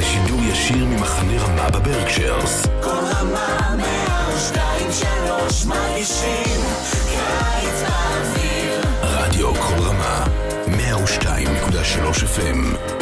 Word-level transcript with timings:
לשידור 0.00 0.40
ישיר 0.42 0.84
ממחנה 0.84 1.42
רמה 1.42 1.70
בברקשיירס. 1.70 2.66
כל 2.82 2.88
רמה 2.88 3.76
מהשתיים 3.76 4.88
שלוש 4.92 5.64
מרגישים 5.64 6.60
קיץ 7.08 7.82
באוויר 7.82 8.80
רדיו 9.02 9.54
כל 9.54 9.82
רמה, 9.82 10.24
102.3 10.66 12.24
FM. 12.36 12.99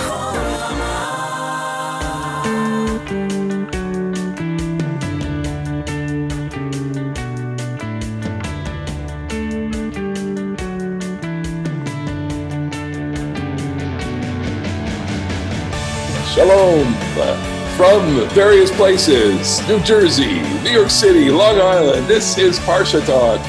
Shalom 16.38 16.94
uh, 17.16 17.74
from 17.76 18.28
various 18.28 18.70
places 18.70 19.58
New 19.66 19.80
Jersey, 19.80 20.40
New 20.62 20.70
York 20.70 20.88
City, 20.88 21.30
Long 21.30 21.60
Island. 21.60 22.06
This 22.06 22.38
is 22.38 22.60
Parsha 22.60 23.04
Talk. 23.04 23.40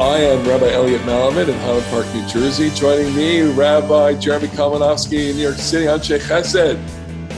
I 0.00 0.16
am 0.18 0.44
Rabbi 0.44 0.72
Elliot 0.72 1.02
Malomet 1.02 1.46
in 1.46 1.54
Highland 1.60 1.86
Park, 1.86 2.12
New 2.12 2.26
Jersey. 2.26 2.70
Joining 2.70 3.14
me, 3.14 3.42
Rabbi 3.42 4.14
Jeremy 4.14 4.48
Kalmanofsky 4.48 5.30
in 5.30 5.36
New 5.36 5.42
York 5.42 5.54
City, 5.54 5.84
Ansche 5.84 6.18
Chesed, 6.18 6.80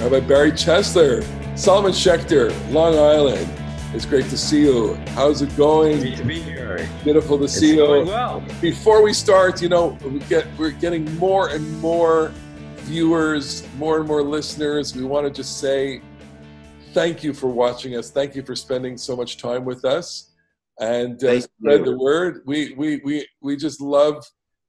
Rabbi 0.01 0.21
Barry 0.21 0.53
Chesler, 0.53 1.23
Solomon 1.55 1.93
Schechter, 1.93 2.51
Long 2.73 2.95
Island. 2.95 3.47
It's 3.93 4.07
great 4.07 4.25
to 4.31 4.39
see 4.39 4.63
you. 4.63 4.95
How's 5.09 5.43
it 5.43 5.55
going? 5.55 6.17
To 6.17 6.25
be 6.25 6.41
here. 6.41 6.89
Beautiful 7.05 7.39
to 7.41 7.47
see 7.47 7.77
you. 7.77 8.07
well. 8.07 8.43
Before 8.63 9.03
we 9.03 9.13
start, 9.13 9.61
you 9.61 9.69
know, 9.69 9.99
we 10.03 10.21
get 10.21 10.47
we're 10.57 10.71
getting 10.71 11.15
more 11.19 11.51
and 11.51 11.79
more 11.83 12.33
viewers, 12.93 13.67
more 13.79 14.01
and 14.01 14.07
more 14.07 14.23
listeners. 14.23 14.95
We 14.95 15.03
want 15.05 15.27
to 15.27 15.33
just 15.33 15.59
say 15.59 16.03
thank 16.93 17.25
you 17.25 17.33
for 17.33 17.47
watching 17.47 17.97
us. 17.97 18.11
Thank 18.11 18.37
you 18.37 18.43
for 18.43 18.55
spending 18.55 18.99
so 18.99 19.17
much 19.17 19.39
time 19.39 19.65
with 19.65 19.87
us 19.87 20.33
and 20.79 21.15
uh, 21.25 21.41
spread 21.41 21.79
you. 21.81 21.85
the 21.87 21.97
word. 21.97 22.43
We 22.45 22.75
we 22.75 23.01
we 23.03 23.27
we 23.41 23.57
just 23.57 23.81
love 23.81 24.23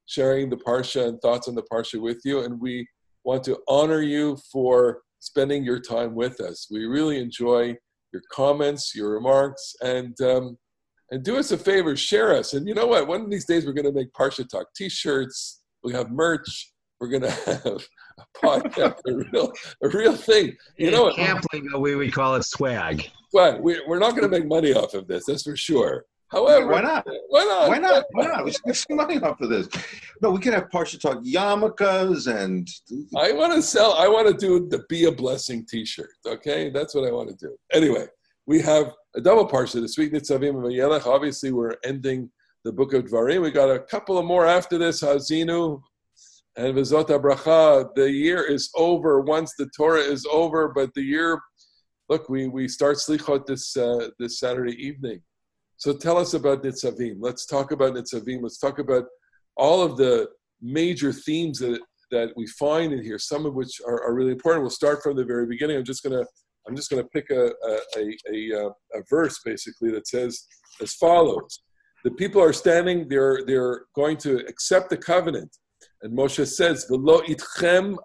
sharing 0.06 0.48
the 0.48 0.56
parsha 0.56 1.06
and 1.06 1.20
thoughts 1.20 1.48
on 1.48 1.54
the 1.54 1.64
parsha 1.70 2.00
with 2.00 2.22
you, 2.24 2.44
and 2.44 2.58
we 2.58 2.88
want 3.24 3.44
to 3.44 3.58
honor 3.68 4.00
you 4.00 4.38
for 4.50 5.02
spending 5.20 5.62
your 5.62 5.78
time 5.78 6.14
with 6.14 6.40
us. 6.40 6.68
We 6.70 6.86
really 6.86 7.18
enjoy 7.18 7.76
your 8.10 8.22
comments, 8.32 8.94
your 8.94 9.10
remarks, 9.10 9.74
and. 9.82 10.18
Um, 10.22 10.56
and 11.10 11.22
do 11.22 11.36
us 11.36 11.52
a 11.52 11.58
favor, 11.58 11.94
share 11.94 12.34
us. 12.34 12.54
And 12.54 12.66
you 12.66 12.74
know 12.74 12.86
what? 12.86 13.06
One 13.06 13.20
of 13.20 13.30
these 13.30 13.44
days 13.44 13.66
we're 13.66 13.74
going 13.74 13.84
to 13.84 13.92
make 13.92 14.10
Parsha 14.14 14.48
Talk 14.48 14.68
T-shirts. 14.74 15.60
We 15.84 15.92
have 15.92 16.10
merch. 16.10 16.72
We're 16.98 17.08
going 17.08 17.22
to 17.30 17.30
have 17.30 17.86
a 18.18 18.24
podcast, 18.44 18.98
a 19.08 19.14
real, 19.14 19.52
a 19.82 19.88
real 19.88 20.16
thing. 20.16 20.56
You 20.76 20.90
know 20.90 21.04
what? 21.04 21.16
Camp 21.16 21.44
lingo, 21.52 21.76
uh, 21.76 21.80
we 21.80 21.94
would 21.94 22.12
call 22.12 22.34
it 22.36 22.44
swag. 22.44 23.10
Well, 23.32 23.60
we, 23.60 23.80
we're 23.86 23.98
not 23.98 24.10
going 24.10 24.22
to 24.22 24.28
make 24.28 24.46
money 24.46 24.72
off 24.72 24.94
of 24.94 25.06
this. 25.06 25.26
That's 25.26 25.42
for 25.42 25.56
sure. 25.56 26.04
However, 26.28 26.66
Why 26.66 26.80
not? 26.80 27.06
Why 27.28 27.44
not? 27.44 27.68
Why 27.68 27.78
not? 27.78 28.04
Why 28.12 28.26
not? 28.26 28.44
We 28.44 28.50
should 28.50 28.64
get 28.64 28.76
some 28.76 28.96
money 28.96 29.20
off 29.20 29.40
of 29.40 29.50
this. 29.50 29.68
No, 30.20 30.30
we 30.30 30.40
can 30.40 30.52
have 30.52 30.68
Parsha 30.68 31.00
Talk 31.00 31.22
yarmulkes 31.22 32.26
and 32.26 32.68
I 33.16 33.30
want 33.32 33.52
to 33.52 33.62
sell. 33.62 33.92
I 33.92 34.08
want 34.08 34.26
to 34.28 34.34
do 34.34 34.68
the 34.68 34.84
"Be 34.88 35.04
a 35.04 35.12
Blessing" 35.12 35.64
T-shirt. 35.64 36.10
Okay, 36.26 36.70
that's 36.70 36.94
what 36.94 37.06
I 37.06 37.12
want 37.12 37.28
to 37.28 37.36
do. 37.36 37.56
Anyway, 37.72 38.06
we 38.46 38.60
have 38.62 38.92
a 39.14 39.20
double 39.20 39.48
parsha 39.48 39.80
this 39.80 39.96
week. 39.96 40.12
Nitzavim 40.12 40.50
and 40.50 40.64
Vayelech. 40.64 41.06
Obviously, 41.06 41.52
we're 41.52 41.76
ending 41.84 42.30
the 42.64 42.72
book 42.72 42.94
of 42.94 43.04
Dvarim. 43.04 43.42
We 43.42 43.50
got 43.50 43.70
a 43.70 43.78
couple 43.78 44.18
of 44.18 44.24
more 44.24 44.46
after 44.46 44.76
this. 44.76 45.02
Haazinu 45.02 45.80
and 46.56 46.74
Vizot 46.74 47.08
Bracha. 47.08 47.88
The 47.94 48.10
year 48.10 48.42
is 48.42 48.70
over 48.76 49.20
once 49.20 49.52
the 49.58 49.68
Torah 49.76 50.00
is 50.00 50.26
over, 50.30 50.68
but 50.68 50.92
the 50.94 51.02
year. 51.02 51.40
Look, 52.08 52.28
we 52.28 52.48
we 52.48 52.68
start 52.68 52.96
Slichot 52.98 53.46
this 53.46 53.76
uh, 53.76 54.10
this 54.18 54.38
Saturday 54.38 54.76
evening. 54.84 55.20
So 55.76 55.92
tell 55.92 56.18
us 56.18 56.34
about 56.34 56.62
Nitzavim. 56.62 57.16
Let's 57.18 57.46
talk 57.46 57.72
about 57.72 57.94
Nitzavim. 57.94 58.42
Let's 58.42 58.58
talk 58.58 58.78
about 58.78 59.04
all 59.56 59.82
of 59.82 59.96
the 59.96 60.28
major 60.60 61.12
themes 61.12 61.58
that 61.60 61.80
that 62.10 62.30
we 62.36 62.46
find 62.46 62.92
in 62.92 63.02
here, 63.02 63.18
some 63.18 63.46
of 63.46 63.54
which 63.54 63.80
are, 63.86 64.02
are 64.04 64.14
really 64.14 64.32
important. 64.32 64.62
We'll 64.62 64.70
start 64.70 65.02
from 65.02 65.16
the 65.16 65.24
very 65.24 65.46
beginning. 65.46 65.76
I'm 65.76 65.84
just 65.84 66.02
gonna 66.02 66.24
I'm 66.68 66.76
just 66.76 66.90
gonna 66.90 67.04
pick 67.04 67.30
a 67.30 67.46
a, 67.46 67.78
a, 67.96 68.16
a, 68.32 68.66
uh, 68.66 68.70
a 68.94 69.02
verse 69.08 69.40
basically 69.44 69.90
that 69.92 70.06
says 70.06 70.46
as 70.82 70.92
follows: 70.94 71.62
The 72.04 72.12
people 72.12 72.42
are 72.42 72.52
standing. 72.52 73.08
They're 73.08 73.40
they're 73.46 73.86
going 73.96 74.18
to 74.18 74.38
accept 74.46 74.90
the 74.90 74.96
covenant, 74.98 75.56
and 76.04 76.16
Moshe 76.16 76.46
says, 76.46 76.86
"V'lo 76.90 77.24
itchem 77.24 77.96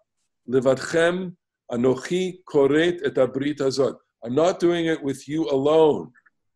levadchem 0.50 1.36
anochi 1.70 2.42
koret 2.50 3.06
et 3.06 3.16
abrit 3.16 3.58
hazot." 3.58 3.98
I'm 4.24 4.34
not 4.34 4.60
doing 4.62 4.86
it 4.86 5.04
with 5.04 5.28
you 5.28 5.50
alone. 5.50 6.12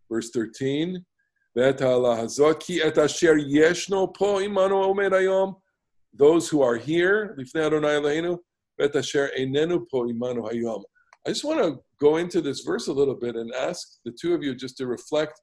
Verse 0.10 0.30
13. 0.32 1.06
Those 1.56 1.80
who 6.50 6.62
are 6.62 6.78
here, 6.78 7.36
I 7.38 7.44
just 11.28 11.44
want 11.44 11.60
to 11.62 11.80
go 12.00 12.18
into 12.18 12.42
this 12.42 12.62
verse 12.62 12.88
a 12.88 12.94
little 12.94 13.16
bit 13.16 13.36
and 13.36 13.54
ask 13.54 14.00
the 14.04 14.12
two 14.20 14.34
of 14.34 14.44
you 14.44 14.56
just 14.56 14.78
to 14.78 14.88
reflect 14.88 15.40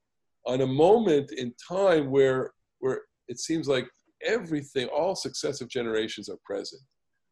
on 0.46 0.62
a 0.62 0.66
moment 0.66 1.30
in 1.32 1.54
time 1.68 2.10
where, 2.10 2.52
where 2.78 3.02
it 3.28 3.38
seems 3.38 3.68
like 3.68 3.88
everything, 4.24 4.86
all 4.88 5.14
successive 5.14 5.68
generations 5.68 6.28
are 6.28 6.38
present. 6.44 6.82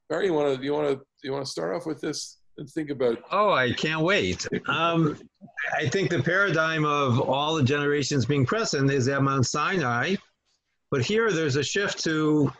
Barry, 0.08 0.26
you 0.26 0.32
want 0.32 0.58
to 0.58 0.64
you 0.64 0.72
want 0.72 0.88
to 0.88 1.04
you 1.22 1.32
want 1.32 1.44
to 1.44 1.50
start 1.50 1.74
off 1.74 1.86
with 1.86 2.00
this 2.00 2.38
and 2.56 2.68
think 2.68 2.90
about 2.90 3.18
Oh, 3.30 3.50
I 3.52 3.72
can't 3.72 4.02
wait. 4.02 4.46
Um, 4.66 5.18
I 5.76 5.88
think 5.88 6.10
the 6.10 6.22
paradigm 6.22 6.84
of 6.84 7.20
all 7.20 7.54
the 7.54 7.62
generations 7.62 8.26
being 8.26 8.46
present 8.46 8.90
is 8.90 9.08
at 9.08 9.22
Mount 9.22 9.46
Sinai, 9.46 10.16
but 10.90 11.02
here 11.02 11.30
there's 11.30 11.56
a 11.56 11.62
shift 11.62 12.02
to 12.04 12.50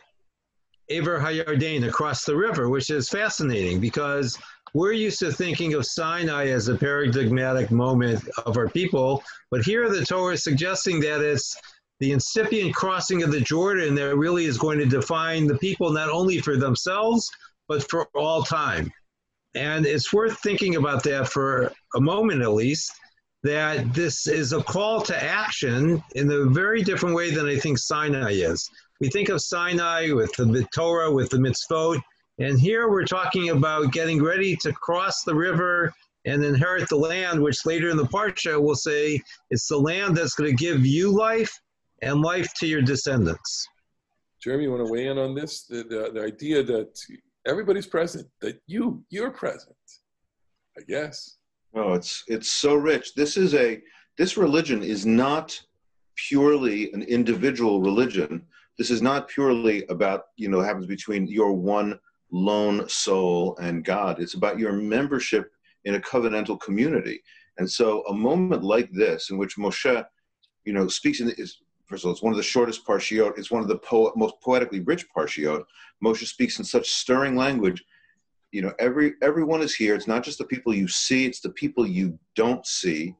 Aver 0.89 1.19
Hayardain 1.19 1.87
across 1.87 2.23
the 2.23 2.35
river, 2.35 2.69
which 2.69 2.89
is 2.89 3.09
fascinating 3.09 3.79
because 3.79 4.37
we're 4.73 4.93
used 4.93 5.19
to 5.19 5.31
thinking 5.31 5.73
of 5.73 5.85
Sinai 5.85 6.47
as 6.47 6.67
a 6.67 6.75
paradigmatic 6.75 7.71
moment 7.71 8.27
of 8.45 8.57
our 8.57 8.69
people, 8.69 9.23
but 9.51 9.61
here 9.61 9.89
the 9.89 10.05
Torah 10.05 10.33
is 10.33 10.43
suggesting 10.43 10.99
that 11.01 11.21
it's 11.21 11.55
the 11.99 12.11
incipient 12.13 12.73
crossing 12.73 13.23
of 13.23 13.31
the 13.31 13.41
Jordan 13.41 13.95
that 13.95 14.15
really 14.15 14.45
is 14.45 14.57
going 14.57 14.79
to 14.79 14.85
define 14.85 15.47
the 15.47 15.57
people 15.57 15.91
not 15.91 16.09
only 16.09 16.39
for 16.39 16.55
themselves, 16.55 17.29
but 17.67 17.87
for 17.89 18.07
all 18.15 18.43
time. 18.43 18.91
And 19.55 19.85
it's 19.85 20.13
worth 20.13 20.39
thinking 20.39 20.75
about 20.75 21.03
that 21.03 21.27
for 21.27 21.71
a 21.95 22.01
moment 22.01 22.41
at 22.41 22.51
least, 22.51 22.91
that 23.43 23.93
this 23.93 24.27
is 24.27 24.53
a 24.53 24.63
call 24.63 25.01
to 25.01 25.23
action 25.23 26.03
in 26.15 26.31
a 26.31 26.45
very 26.45 26.83
different 26.83 27.15
way 27.15 27.31
than 27.31 27.47
I 27.47 27.57
think 27.57 27.77
Sinai 27.77 28.31
is. 28.31 28.69
We 28.99 29.09
think 29.09 29.29
of 29.29 29.41
Sinai 29.41 30.11
with 30.11 30.31
the 30.33 30.67
Torah, 30.73 31.11
with 31.11 31.29
the 31.29 31.37
mitzvot, 31.37 32.01
and 32.39 32.59
here 32.59 32.89
we're 32.89 33.05
talking 33.05 33.49
about 33.49 33.91
getting 33.91 34.23
ready 34.23 34.55
to 34.57 34.71
cross 34.71 35.23
the 35.23 35.35
river 35.35 35.93
and 36.25 36.43
inherit 36.43 36.87
the 36.89 36.95
land, 36.95 37.41
which 37.41 37.65
later 37.65 37.89
in 37.89 37.97
the 37.97 38.05
Parsha 38.05 38.61
will 38.61 38.75
say 38.75 39.21
it's 39.49 39.67
the 39.67 39.77
land 39.77 40.15
that's 40.15 40.35
going 40.35 40.49
to 40.49 40.55
give 40.55 40.85
you 40.85 41.11
life 41.11 41.59
and 42.01 42.21
life 42.21 42.49
to 42.59 42.67
your 42.67 42.81
descendants. 42.81 43.67
Jeremy, 44.41 44.63
you 44.63 44.71
want 44.71 44.85
to 44.85 44.91
weigh 44.91 45.07
in 45.07 45.17
on 45.17 45.35
this? 45.35 45.65
The, 45.65 45.83
the, 45.83 46.11
the 46.13 46.21
idea 46.21 46.63
that 46.63 46.97
everybody's 47.45 47.87
present, 47.87 48.27
that 48.41 48.61
you, 48.67 49.03
you're 49.09 49.31
present. 49.31 49.75
I 50.77 50.81
guess. 50.87 51.37
oh, 51.75 51.93
it's 51.93 52.23
it's 52.27 52.49
so 52.49 52.75
rich. 52.75 53.13
This 53.15 53.35
is 53.35 53.53
a 53.53 53.81
this 54.17 54.37
religion 54.37 54.81
is 54.81 55.05
not 55.05 55.59
purely 56.15 56.91
an 56.93 57.01
individual 57.03 57.81
religion. 57.81 58.45
This 58.77 58.89
is 58.89 59.01
not 59.01 59.27
purely 59.27 59.85
about 59.87 60.25
you 60.37 60.47
know 60.47 60.61
happens 60.61 60.85
between 60.85 61.27
your 61.27 61.51
one 61.53 61.99
lone 62.31 62.87
soul 62.87 63.57
and 63.61 63.83
God. 63.83 64.21
It's 64.21 64.35
about 64.35 64.59
your 64.59 64.71
membership 64.71 65.51
in 65.85 65.95
a 65.95 65.99
covenantal 65.99 66.59
community. 66.61 67.21
And 67.57 67.69
so, 67.69 68.03
a 68.07 68.13
moment 68.13 68.63
like 68.63 68.89
this, 68.91 69.29
in 69.31 69.37
which 69.37 69.57
Moshe, 69.57 70.05
you 70.63 70.73
know, 70.73 70.87
speaks 70.87 71.19
in 71.19 71.29
is 71.31 71.59
first 71.89 72.03
of 72.03 72.07
all, 72.07 72.13
it's 72.13 72.21
one 72.21 72.31
of 72.31 72.37
the 72.37 72.43
shortest 72.43 72.85
parshiot. 72.85 73.37
It's 73.37 73.51
one 73.51 73.61
of 73.61 73.67
the 73.67 73.79
po- 73.79 74.13
most 74.15 74.39
poetically 74.41 74.81
rich 74.81 75.07
parshiot. 75.15 75.63
Moshe 76.03 76.25
speaks 76.25 76.59
in 76.59 76.65
such 76.65 76.89
stirring 76.89 77.35
language. 77.35 77.83
You 78.51 78.61
know, 78.61 78.73
every 78.79 79.13
everyone 79.21 79.61
is 79.61 79.75
here. 79.75 79.95
It's 79.95 80.07
not 80.07 80.23
just 80.23 80.37
the 80.37 80.45
people 80.45 80.73
you 80.73 80.87
see; 80.87 81.25
it's 81.25 81.41
the 81.41 81.51
people 81.51 81.85
you 81.85 82.17
don't 82.35 82.65
see. 82.65 83.15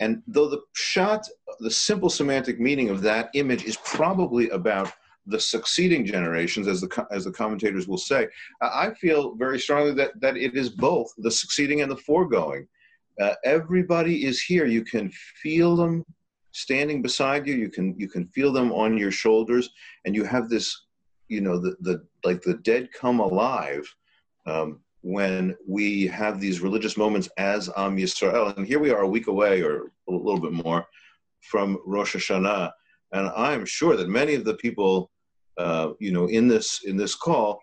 And 0.00 0.22
though 0.26 0.48
the 0.48 0.60
shot, 0.74 1.26
the 1.60 1.70
simple 1.70 2.10
semantic 2.10 2.60
meaning 2.60 2.90
of 2.90 3.02
that 3.02 3.30
image 3.34 3.64
is 3.64 3.76
probably 3.78 4.48
about 4.50 4.92
the 5.26 5.40
succeeding 5.40 6.06
generations, 6.06 6.66
as 6.66 6.80
the 6.80 7.06
as 7.10 7.24
the 7.24 7.32
commentators 7.32 7.86
will 7.86 7.98
say, 7.98 8.28
I 8.60 8.90
feel 8.94 9.34
very 9.34 9.58
strongly 9.58 9.94
that 9.94 10.20
that 10.20 10.36
it 10.36 10.56
is 10.56 10.70
both 10.70 11.12
the 11.18 11.30
succeeding 11.30 11.82
and 11.82 11.90
the 11.90 11.96
foregoing. 11.96 12.66
Uh, 13.20 13.34
everybody 13.44 14.24
is 14.24 14.40
here. 14.40 14.66
You 14.66 14.84
can 14.84 15.10
feel 15.42 15.74
them 15.74 16.04
standing 16.58 17.02
beside 17.02 17.46
you. 17.46 17.54
You 17.54 17.70
can 17.70 17.94
you 17.98 18.08
can 18.08 18.26
feel 18.28 18.52
them 18.52 18.72
on 18.72 18.98
your 18.98 19.10
shoulders, 19.10 19.70
and 20.04 20.14
you 20.14 20.24
have 20.24 20.48
this, 20.48 20.86
you 21.28 21.40
know, 21.40 21.58
the 21.58 21.76
the 21.80 22.06
like 22.24 22.42
the 22.42 22.54
dead 22.54 22.90
come 22.92 23.20
alive. 23.20 23.84
Um, 24.46 24.80
when 25.02 25.56
we 25.66 26.06
have 26.06 26.40
these 26.40 26.60
religious 26.60 26.96
moments 26.96 27.28
as 27.38 27.70
Am 27.76 27.96
Yisrael. 27.96 28.56
And 28.56 28.66
here 28.66 28.80
we 28.80 28.90
are 28.90 29.02
a 29.02 29.08
week 29.08 29.28
away 29.28 29.62
or 29.62 29.92
a 30.08 30.12
little 30.12 30.40
bit 30.40 30.52
more 30.52 30.86
from 31.40 31.78
Rosh 31.86 32.16
Hashanah. 32.16 32.72
And 33.12 33.28
I'm 33.28 33.64
sure 33.64 33.96
that 33.96 34.08
many 34.08 34.34
of 34.34 34.44
the 34.44 34.54
people, 34.54 35.10
uh, 35.56 35.90
you 36.00 36.12
know, 36.12 36.26
in 36.26 36.48
this 36.48 36.80
in 36.84 36.96
this 36.96 37.14
call, 37.14 37.60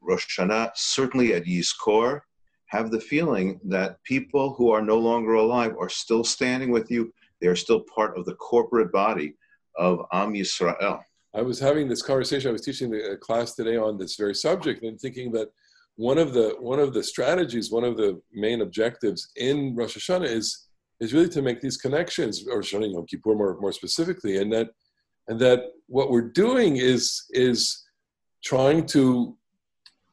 Rosh 0.00 0.26
Hashanah, 0.26 0.70
certainly 0.74 1.34
at 1.34 1.44
Yizkor, 1.44 2.20
have 2.66 2.90
the 2.90 3.00
feeling 3.00 3.60
that 3.64 4.02
people 4.04 4.54
who 4.54 4.70
are 4.70 4.82
no 4.82 4.96
longer 4.96 5.34
alive 5.34 5.74
are 5.78 5.88
still 5.88 6.24
standing 6.24 6.70
with 6.70 6.90
you. 6.90 7.12
They 7.40 7.48
are 7.48 7.56
still 7.56 7.80
part 7.94 8.16
of 8.18 8.24
the 8.24 8.34
corporate 8.34 8.92
body 8.92 9.34
of 9.76 10.00
Am 10.12 10.32
Yisrael. 10.34 11.00
I 11.34 11.42
was 11.42 11.60
having 11.60 11.88
this 11.88 12.02
conversation. 12.02 12.48
I 12.48 12.52
was 12.52 12.62
teaching 12.62 12.92
a 12.94 13.16
class 13.16 13.54
today 13.54 13.76
on 13.76 13.98
this 13.98 14.16
very 14.16 14.34
subject, 14.34 14.82
and 14.82 15.00
thinking 15.00 15.30
that 15.32 15.48
one 15.96 16.18
of 16.18 16.32
the 16.32 16.56
one 16.58 16.80
of 16.80 16.92
the 16.92 17.02
strategies, 17.02 17.70
one 17.70 17.84
of 17.84 17.96
the 17.96 18.20
main 18.32 18.62
objectives 18.62 19.30
in 19.36 19.74
Rosh 19.76 19.96
Hashanah 19.96 20.28
is 20.28 20.66
is 21.00 21.14
really 21.14 21.28
to 21.28 21.42
make 21.42 21.60
these 21.60 21.76
connections, 21.76 22.46
or 22.46 22.60
Shana 22.60 22.92
Yom 22.92 23.06
Kippur 23.06 23.34
more 23.34 23.58
more 23.60 23.72
specifically, 23.72 24.38
and 24.38 24.52
that 24.52 24.70
and 25.28 25.38
that 25.40 25.60
what 25.86 26.10
we're 26.10 26.30
doing 26.30 26.76
is 26.76 27.24
is 27.30 27.84
trying 28.42 28.86
to 28.86 29.36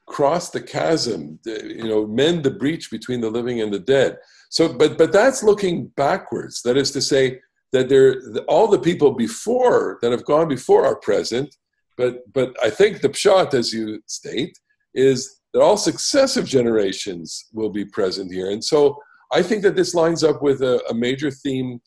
cross 0.05 0.49
the 0.49 0.61
chasm, 0.61 1.39
you 1.45 1.87
know, 1.87 2.07
mend 2.07 2.43
the 2.43 2.51
breach 2.51 2.89
between 2.89 3.21
the 3.21 3.29
living 3.29 3.61
and 3.61 3.73
the 3.73 3.79
dead. 3.79 4.17
So, 4.49 4.71
but 4.71 4.97
but 4.97 5.11
that's 5.11 5.43
looking 5.43 5.87
backwards. 5.97 6.61
That 6.63 6.77
is 6.77 6.91
to 6.91 7.01
say 7.01 7.39
that 7.73 7.89
there 7.89 8.21
all 8.47 8.67
the 8.67 8.79
people 8.79 9.11
before 9.11 9.99
that 10.01 10.11
have 10.11 10.25
gone 10.25 10.47
before 10.47 10.85
are 10.85 10.95
present. 10.95 11.55
But 11.97 12.31
but 12.33 12.55
I 12.63 12.69
think 12.69 13.01
the 13.01 13.09
pshat, 13.09 13.53
as 13.53 13.73
you 13.73 14.01
state, 14.07 14.57
is 14.93 15.39
that 15.53 15.61
all 15.61 15.77
successive 15.77 16.45
generations 16.45 17.47
will 17.53 17.69
be 17.69 17.85
present 17.85 18.31
here. 18.31 18.51
And 18.51 18.63
so 18.63 18.97
I 19.31 19.41
think 19.41 19.63
that 19.63 19.75
this 19.75 19.93
lines 19.93 20.23
up 20.23 20.41
with 20.41 20.61
a, 20.61 20.81
a 20.89 20.93
major 20.93 21.31
theme 21.31 21.79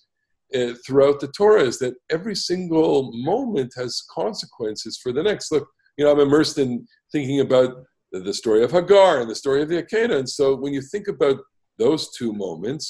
uh, 0.55 0.75
throughout 0.85 1.21
the 1.21 1.29
Torah 1.29 1.63
is 1.63 1.79
that 1.79 1.95
every 2.11 2.35
single 2.35 3.13
moment 3.15 3.73
has 3.77 4.03
consequences 4.11 4.99
for 5.03 5.13
the 5.13 5.23
next. 5.23 5.53
Look, 5.53 5.69
you 5.97 6.05
know, 6.05 6.13
I'm 6.13 6.21
immersed 6.21 6.59
in 6.59 6.87
thinking 7.13 7.41
about 7.41 7.85
the, 8.13 8.35
story 8.35 8.65
of 8.65 8.73
Hagar 8.73 9.21
and 9.21 9.31
the 9.31 9.35
story 9.35 9.63
of 9.63 9.69
the 9.69 9.83
Akedah. 9.83 10.19
And 10.19 10.29
so 10.29 10.57
when 10.57 10.73
you 10.73 10.83
think 10.83 11.07
about 11.07 11.39
those 11.81 12.11
two 12.17 12.33
moments, 12.33 12.85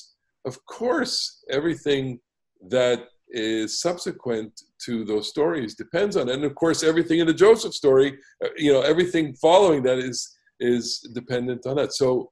of 0.45 0.55
course, 0.67 1.45
everything 1.51 2.21
that 2.69 3.01
is 3.31 3.81
subsequent 3.81 4.53
to 4.85 5.05
those 5.05 5.29
stories 5.29 5.75
depends 5.75 6.17
on 6.17 6.29
it. 6.29 6.35
And 6.35 6.45
of 6.45 6.55
course, 6.55 6.83
everything 6.83 7.21
in 7.21 7.27
the 7.27 7.41
Joseph 7.47 7.75
story, 7.75 8.19
uh, 8.45 8.49
you 8.57 8.73
know, 8.73 8.83
everything 8.83 9.35
following 9.35 9.83
that 9.85 9.99
is 9.99 10.19
is 10.59 11.01
dependent 11.15 11.65
on 11.67 11.77
that. 11.77 11.93
So, 11.93 12.31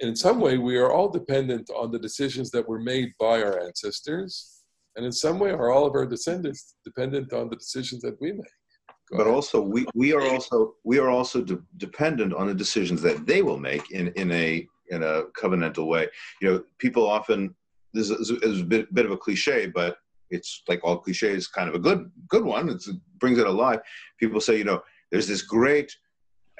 in 0.00 0.16
some 0.16 0.40
way, 0.40 0.56
we 0.56 0.78
are 0.78 0.90
all 0.90 1.10
dependent 1.10 1.68
on 1.76 1.90
the 1.90 1.98
decisions 1.98 2.50
that 2.52 2.66
were 2.66 2.80
made 2.80 3.10
by 3.18 3.42
our 3.42 3.60
ancestors, 3.60 4.62
and 4.96 5.04
in 5.04 5.12
some 5.12 5.38
way, 5.38 5.50
are 5.50 5.70
all 5.70 5.86
of 5.86 5.94
our 5.94 6.06
descendants 6.06 6.76
dependent 6.84 7.32
on 7.32 7.50
the 7.50 7.56
decisions 7.56 8.00
that 8.02 8.16
we 8.20 8.32
make. 8.32 8.56
Go 9.10 9.18
but 9.18 9.22
ahead. 9.24 9.34
also, 9.34 9.60
we, 9.60 9.84
we 9.94 10.14
are 10.14 10.26
also 10.32 10.74
we 10.84 10.98
are 10.98 11.10
also 11.10 11.42
de- 11.42 11.62
dependent 11.76 12.32
on 12.32 12.46
the 12.46 12.54
decisions 12.64 13.02
that 13.02 13.26
they 13.26 13.42
will 13.42 13.58
make 13.58 13.90
in 13.90 14.08
in 14.22 14.30
a 14.30 14.66
in 14.90 15.02
a 15.02 15.24
covenantal 15.38 15.86
way. 15.86 16.08
You 16.40 16.48
know, 16.48 16.64
people 16.78 17.06
often 17.06 17.54
this 17.92 18.10
is, 18.10 18.30
is 18.30 18.60
a 18.60 18.64
bit, 18.64 18.92
bit 18.94 19.04
of 19.04 19.10
a 19.10 19.16
cliche, 19.16 19.66
but 19.66 19.96
it's 20.30 20.62
like 20.68 20.80
all 20.84 20.98
cliches, 20.98 21.48
kind 21.48 21.68
of 21.68 21.74
a 21.74 21.78
good 21.78 22.10
good 22.28 22.44
one. 22.44 22.68
It's, 22.68 22.86
it 22.88 22.96
brings 23.18 23.38
it 23.38 23.46
alive. 23.46 23.80
People 24.18 24.40
say, 24.40 24.58
you 24.58 24.64
know, 24.64 24.82
there's 25.10 25.26
this 25.26 25.42
great 25.42 25.94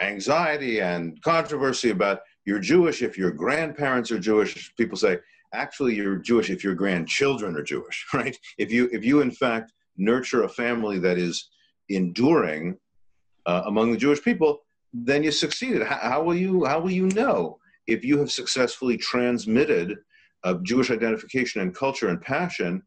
anxiety 0.01 0.81
and 0.81 1.21
controversy 1.23 1.91
about 1.91 2.21
you're 2.47 2.59
Jewish 2.59 3.03
if 3.03 3.17
your 3.17 3.31
grandparents 3.31 4.11
are 4.11 4.19
Jewish. 4.19 4.75
People 4.77 4.97
say, 4.97 5.19
actually, 5.55 5.95
you're 5.95 6.17
Jewish 6.17 6.51
if 6.51 6.65
your 6.65 6.75
grandchildren 6.75 7.57
are 7.57 7.63
Jewish, 7.63 8.07
right? 8.15 8.37
If 8.59 8.73
you 8.73 8.89
if 8.93 9.05
you 9.05 9.21
in 9.21 9.31
fact 9.31 9.73
nurture 9.97 10.45
a 10.45 10.49
family 10.49 10.99
that 10.99 11.19
is 11.19 11.51
enduring 11.89 12.79
uh, 13.47 13.63
among 13.67 13.93
the 13.93 13.99
Jewish 13.99 14.23
people, 14.23 14.61
then 14.93 15.23
you 15.23 15.31
succeeded. 15.31 15.83
How, 15.83 15.97
how, 15.97 16.23
will 16.23 16.37
you 16.37 16.65
how 16.65 16.81
will 16.81 16.91
you 16.91 17.07
know 17.09 17.59
if 17.87 18.05
you 18.05 18.19
have 18.19 18.31
successfully 18.31 18.97
transmitted 18.97 19.97
uh, 20.45 20.55
Jewish 20.63 20.91
identification 20.91 21.61
and 21.61 21.75
culture 21.75 22.09
and 22.09 22.21
passion 22.21 22.83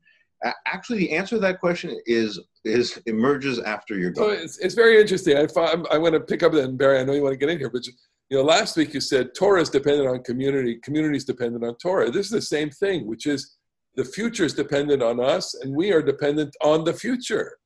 actually 0.66 1.00
the 1.00 1.12
answer 1.12 1.36
to 1.36 1.42
that 1.42 1.60
question 1.60 1.98
is 2.06 2.40
is 2.66 3.02
emerges 3.06 3.60
after 3.60 3.96
you're 3.98 4.12
gone. 4.12 4.32
it's, 4.32 4.58
it's 4.60 4.74
very 4.74 5.00
interesting. 5.00 5.38
I, 5.38 5.48
I 5.92 5.98
want 5.98 6.14
to 6.14 6.20
pick 6.20 6.44
up 6.44 6.54
that, 6.54 6.78
Barry. 6.78 7.00
I 7.00 7.04
know 7.04 7.14
you 7.14 7.22
want 7.22 7.34
to 7.34 7.38
get 7.38 7.50
in 7.50 7.58
here, 7.60 7.70
but 7.70 7.86
you 7.86 8.38
know, 8.38 8.44
last 8.44 8.78
week 8.78 8.94
you 8.94 9.02
said 9.02 9.36
Torah 9.36 9.62
is 9.62 9.70
dependent 9.70 10.08
on 10.08 10.24
community, 10.24 10.80
community 10.84 11.18
is 11.18 11.26
dependent 11.26 11.64
on 11.64 11.76
Torah. 11.76 12.10
This 12.10 12.28
is 12.28 12.32
the 12.32 12.42
same 12.42 12.70
thing, 12.70 13.06
which 13.06 13.26
is 13.26 13.58
the 13.96 14.06
future 14.06 14.46
is 14.46 14.54
dependent 14.54 15.04
on 15.04 15.20
us, 15.20 15.54
and 15.56 15.76
we 15.76 15.92
are 15.92 16.02
dependent 16.02 16.56
on 16.64 16.84
the 16.84 16.94
future. 16.94 17.58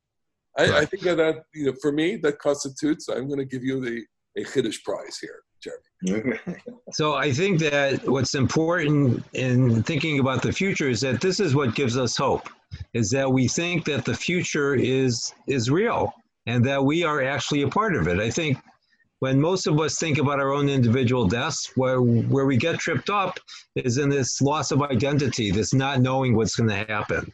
I, 0.58 0.64
right. 0.64 0.74
I 0.74 0.86
think 0.86 1.04
that, 1.04 1.18
that 1.18 1.44
you 1.54 1.68
know, 1.68 1.74
for 1.82 1.92
me, 1.92 2.18
that 2.18 2.40
constitutes. 2.40 3.08
I'm 3.08 3.28
going 3.28 3.40
to 3.40 3.46
give 3.46 3.64
you 3.64 3.80
the 3.80 4.04
a 4.40 4.44
Chiddush 4.44 4.84
prize 4.84 5.18
here. 5.20 5.42
Jeremy. 5.62 6.40
so 6.92 7.16
I 7.16 7.32
think 7.32 7.60
that 7.60 8.08
what's 8.08 8.36
important 8.36 9.24
in 9.34 9.84
thinking 9.84 10.20
about 10.20 10.42
the 10.42 10.52
future 10.52 10.90
is 10.90 11.02
that 11.02 11.22
this 11.22 11.40
is 11.40 11.56
what 11.56 11.76
gives 11.76 11.98
us 11.98 12.16
hope 12.16 12.50
is 12.94 13.10
that 13.12 13.32
we 13.32 13.48
think 13.48 13.86
that 13.86 14.06
the 14.06 14.14
future 14.14 14.76
is 14.76 15.34
is 15.48 15.70
real 15.70 16.14
and 16.46 16.64
that 16.66 16.84
we 16.84 17.04
are 17.04 17.24
actually 17.24 17.64
a 17.64 17.68
part 17.68 17.96
of 17.96 18.08
it. 18.08 18.20
I 18.20 18.30
think 18.30 18.58
when 19.20 19.40
most 19.40 19.66
of 19.68 19.80
us 19.80 19.98
think 19.98 20.18
about 20.20 20.40
our 20.40 20.54
own 20.54 20.70
individual 20.70 21.28
deaths, 21.28 21.72
where 21.76 22.02
where 22.02 22.46
we 22.46 22.58
get 22.58 22.80
tripped 22.80 23.10
up 23.10 23.40
is 23.76 23.98
in 23.98 24.10
this 24.10 24.42
loss 24.42 24.72
of 24.72 24.82
identity, 24.84 25.52
this 25.52 25.74
not 25.74 26.02
knowing 26.02 26.36
what's 26.36 26.56
going 26.56 26.70
to 26.70 26.92
happen. 26.92 27.32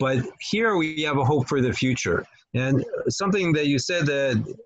But 0.00 0.24
here 0.40 0.76
we 0.76 1.02
have 1.02 1.18
a 1.18 1.24
hope 1.24 1.48
for 1.48 1.60
the 1.60 1.72
future. 1.72 2.24
And 2.52 2.84
something 3.08 3.52
that 3.54 3.66
you 3.66 3.78
said 3.78 4.06
that 4.06 4.56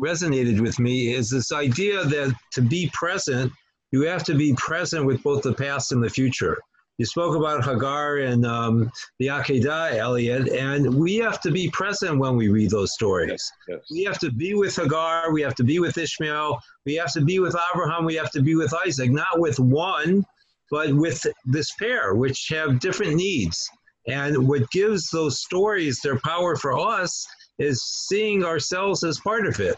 resonated 0.00 0.60
with 0.60 0.78
me 0.78 1.14
is 1.14 1.30
this 1.30 1.52
idea 1.52 2.04
that 2.04 2.34
to 2.52 2.62
be 2.62 2.90
present, 2.92 3.52
you 3.92 4.02
have 4.02 4.24
to 4.24 4.34
be 4.34 4.54
present 4.54 5.04
with 5.06 5.22
both 5.22 5.42
the 5.42 5.54
past 5.54 5.92
and 5.92 6.02
the 6.02 6.10
future. 6.10 6.58
You 6.98 7.04
spoke 7.04 7.36
about 7.36 7.62
Hagar 7.62 8.18
and 8.18 8.46
um, 8.46 8.90
the 9.18 9.26
Akedah, 9.26 9.96
Elliot, 9.96 10.48
and 10.48 10.94
we 10.94 11.16
have 11.16 11.42
to 11.42 11.50
be 11.50 11.68
present 11.70 12.18
when 12.18 12.36
we 12.36 12.48
read 12.48 12.70
those 12.70 12.94
stories. 12.94 13.28
Yes, 13.30 13.50
yes. 13.68 13.80
We 13.90 14.04
have 14.04 14.18
to 14.20 14.30
be 14.30 14.54
with 14.54 14.74
Hagar, 14.76 15.30
we 15.30 15.42
have 15.42 15.54
to 15.56 15.64
be 15.64 15.78
with 15.78 15.98
Ishmael, 15.98 16.58
we 16.86 16.94
have 16.94 17.12
to 17.12 17.20
be 17.20 17.38
with 17.38 17.54
Abraham, 17.70 18.06
we 18.06 18.14
have 18.14 18.30
to 18.30 18.40
be 18.40 18.54
with 18.54 18.72
Isaac, 18.86 19.10
not 19.10 19.38
with 19.38 19.60
one, 19.60 20.24
but 20.70 20.94
with 20.94 21.26
this 21.44 21.70
pair, 21.78 22.14
which 22.14 22.48
have 22.48 22.80
different 22.80 23.14
needs. 23.14 23.68
And 24.08 24.48
what 24.48 24.70
gives 24.70 25.10
those 25.10 25.40
stories 25.40 26.00
their 26.00 26.18
power 26.20 26.56
for 26.56 26.78
us 26.78 27.26
is 27.58 27.82
seeing 27.82 28.44
ourselves 28.44 29.04
as 29.04 29.20
part 29.20 29.46
of 29.46 29.60
it. 29.60 29.76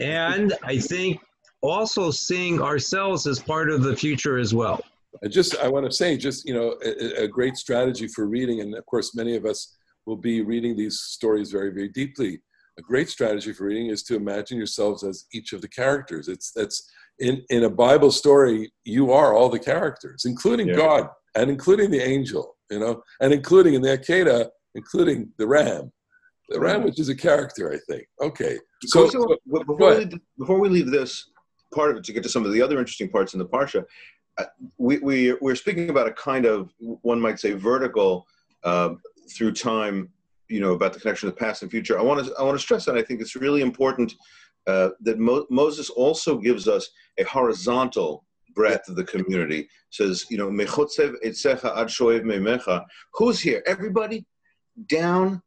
And 0.00 0.54
I 0.62 0.78
think 0.78 1.20
also 1.62 2.10
seeing 2.10 2.60
ourselves 2.60 3.26
as 3.26 3.38
part 3.38 3.70
of 3.70 3.82
the 3.82 3.94
future 3.94 4.38
as 4.38 4.54
well. 4.54 4.82
I 5.22 5.28
just 5.28 5.56
I 5.58 5.68
want 5.68 5.86
to 5.86 5.92
say 5.92 6.16
just 6.16 6.46
you 6.46 6.54
know 6.54 6.76
a, 6.84 7.24
a, 7.24 7.28
great 7.28 7.56
strategy 7.56 8.06
for 8.08 8.26
reading, 8.26 8.60
and 8.60 8.74
of 8.74 8.86
course 8.86 9.14
many 9.14 9.36
of 9.36 9.44
us 9.44 9.76
will 10.06 10.16
be 10.16 10.40
reading 10.40 10.76
these 10.76 11.00
stories 11.00 11.50
very 11.50 11.70
very 11.72 11.88
deeply. 11.88 12.40
A 12.78 12.82
great 12.82 13.08
strategy 13.08 13.52
for 13.52 13.66
reading 13.66 13.88
is 13.88 14.02
to 14.04 14.16
imagine 14.16 14.56
yourselves 14.56 15.02
as 15.04 15.26
each 15.34 15.52
of 15.52 15.60
the 15.60 15.68
characters. 15.68 16.28
It's 16.28 16.52
that's 16.52 16.88
in 17.18 17.42
in 17.50 17.64
a 17.64 17.70
Bible 17.70 18.12
story 18.12 18.72
you 18.84 19.12
are 19.12 19.34
all 19.34 19.48
the 19.48 19.58
characters, 19.58 20.24
including 20.24 20.68
yeah. 20.68 20.76
God 20.76 21.08
and 21.34 21.50
including 21.50 21.90
the 21.90 22.02
angel, 22.02 22.56
you 22.70 22.78
know, 22.78 23.02
and 23.20 23.32
including 23.32 23.74
in 23.74 23.82
the 23.82 23.98
Akedah, 23.98 24.48
including 24.74 25.30
the 25.38 25.46
ram, 25.46 25.92
the 26.50 26.60
ram 26.60 26.82
which 26.82 27.00
is 27.00 27.08
a 27.08 27.14
character 27.14 27.72
I 27.72 27.78
think. 27.90 28.06
Okay, 28.20 28.58
so, 28.84 29.08
so 29.08 29.36
before, 29.50 29.96
we, 29.96 30.10
before 30.38 30.60
we 30.60 30.68
leave 30.68 30.90
this 30.90 31.30
part 31.74 31.90
of 31.90 31.96
it 31.96 32.04
to 32.04 32.12
get 32.12 32.22
to 32.24 32.28
some 32.28 32.44
of 32.44 32.52
the 32.52 32.60
other 32.60 32.78
interesting 32.78 33.08
parts 33.08 33.32
in 33.32 33.38
the 33.38 33.46
parsha 33.46 33.84
we, 34.78 34.98
we, 34.98 35.32
we're 35.40 35.54
speaking 35.54 35.90
about 35.90 36.08
a 36.08 36.12
kind 36.12 36.46
of, 36.46 36.70
one 36.78 37.20
might 37.20 37.38
say, 37.40 37.52
vertical 37.52 38.26
uh, 38.64 38.90
through 39.34 39.52
time, 39.52 40.10
you 40.48 40.60
know, 40.60 40.72
about 40.72 40.92
the 40.92 41.00
connection 41.00 41.28
of 41.28 41.34
the 41.34 41.40
past 41.40 41.62
and 41.62 41.70
future. 41.70 41.98
I 41.98 42.02
want 42.02 42.24
to, 42.24 42.34
I 42.38 42.42
want 42.42 42.56
to 42.56 42.62
stress 42.62 42.84
that 42.86 42.96
I 42.96 43.02
think 43.02 43.20
it's 43.20 43.36
really 43.36 43.62
important 43.62 44.14
uh, 44.66 44.90
that 45.00 45.18
Mo- 45.18 45.46
Moses 45.50 45.90
also 45.90 46.36
gives 46.38 46.68
us 46.68 46.88
a 47.18 47.24
horizontal 47.24 48.24
breadth 48.54 48.88
of 48.88 48.96
the 48.96 49.04
community. 49.04 49.68
Says, 49.90 50.26
you 50.30 50.38
know, 50.38 50.50
who's 53.14 53.40
here? 53.40 53.62
Everybody 53.66 54.26
down 54.88 55.42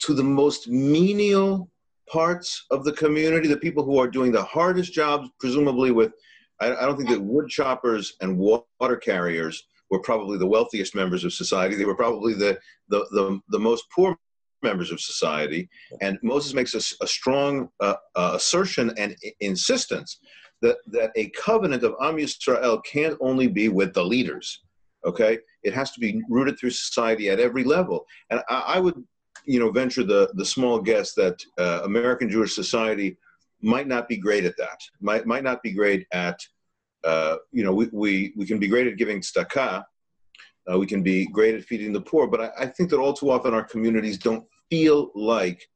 to 0.00 0.14
the 0.14 0.22
most 0.22 0.68
menial 0.68 1.70
parts 2.10 2.64
of 2.70 2.84
the 2.84 2.92
community, 2.92 3.48
the 3.48 3.56
people 3.56 3.84
who 3.84 3.98
are 3.98 4.08
doing 4.08 4.32
the 4.32 4.42
hardest 4.42 4.92
jobs, 4.92 5.28
presumably 5.38 5.90
with 5.90 6.12
I, 6.60 6.74
I 6.74 6.86
don't 6.86 6.96
think 6.96 7.10
that 7.10 7.20
wood 7.20 7.48
choppers 7.48 8.14
and 8.20 8.38
water 8.38 8.96
carriers 8.96 9.64
were 9.90 10.00
probably 10.00 10.38
the 10.38 10.46
wealthiest 10.46 10.94
members 10.94 11.24
of 11.24 11.32
society. 11.32 11.74
They 11.74 11.84
were 11.84 11.94
probably 11.94 12.34
the, 12.34 12.58
the, 12.88 13.06
the, 13.10 13.40
the 13.48 13.58
most 13.58 13.84
poor 13.94 14.16
members 14.62 14.90
of 14.90 15.00
society. 15.00 15.68
And 16.00 16.18
Moses 16.22 16.52
makes 16.52 16.74
a, 16.74 17.04
a 17.04 17.06
strong 17.06 17.68
uh, 17.80 17.94
uh, 18.16 18.32
assertion 18.34 18.92
and 18.98 19.16
insistence 19.40 20.18
that, 20.62 20.78
that 20.88 21.12
a 21.14 21.30
covenant 21.30 21.84
of 21.84 21.94
Am 22.02 22.16
Yisrael 22.16 22.84
can't 22.84 23.16
only 23.20 23.46
be 23.46 23.68
with 23.68 23.94
the 23.94 24.04
leaders. 24.04 24.62
Okay, 25.06 25.38
it 25.62 25.72
has 25.72 25.92
to 25.92 26.00
be 26.00 26.20
rooted 26.28 26.58
through 26.58 26.70
society 26.70 27.30
at 27.30 27.38
every 27.38 27.62
level. 27.62 28.04
And 28.30 28.40
I, 28.48 28.64
I 28.66 28.80
would, 28.80 29.02
you 29.48 29.58
know, 29.58 29.70
venture 29.70 30.04
the 30.04 30.30
the 30.34 30.44
small 30.44 30.78
guess 30.78 31.14
that 31.14 31.36
uh, 31.58 31.80
American 31.84 32.28
Jewish 32.28 32.54
society 32.54 33.16
might 33.62 33.88
not 33.88 34.06
be 34.06 34.18
great 34.26 34.44
at 34.44 34.58
that. 34.58 34.78
Might 35.00 35.24
might 35.26 35.42
not 35.42 35.62
be 35.62 35.72
great 35.72 36.06
at, 36.12 36.38
uh, 37.02 37.36
you 37.50 37.64
know, 37.64 37.72
we, 37.72 37.88
we 37.92 38.32
we 38.36 38.46
can 38.46 38.58
be 38.58 38.68
great 38.68 38.86
at 38.86 38.98
giving 38.98 39.20
tzedakah. 39.20 39.82
Uh, 40.70 40.78
we 40.78 40.86
can 40.86 41.02
be 41.02 41.26
great 41.38 41.54
at 41.54 41.64
feeding 41.64 41.94
the 41.94 42.00
poor, 42.00 42.26
but 42.26 42.40
I, 42.42 42.50
I 42.64 42.66
think 42.66 42.90
that 42.90 42.98
all 42.98 43.14
too 43.14 43.30
often 43.30 43.54
our 43.54 43.64
communities 43.64 44.18
don't 44.18 44.44
feel 44.68 45.10
like 45.14 45.66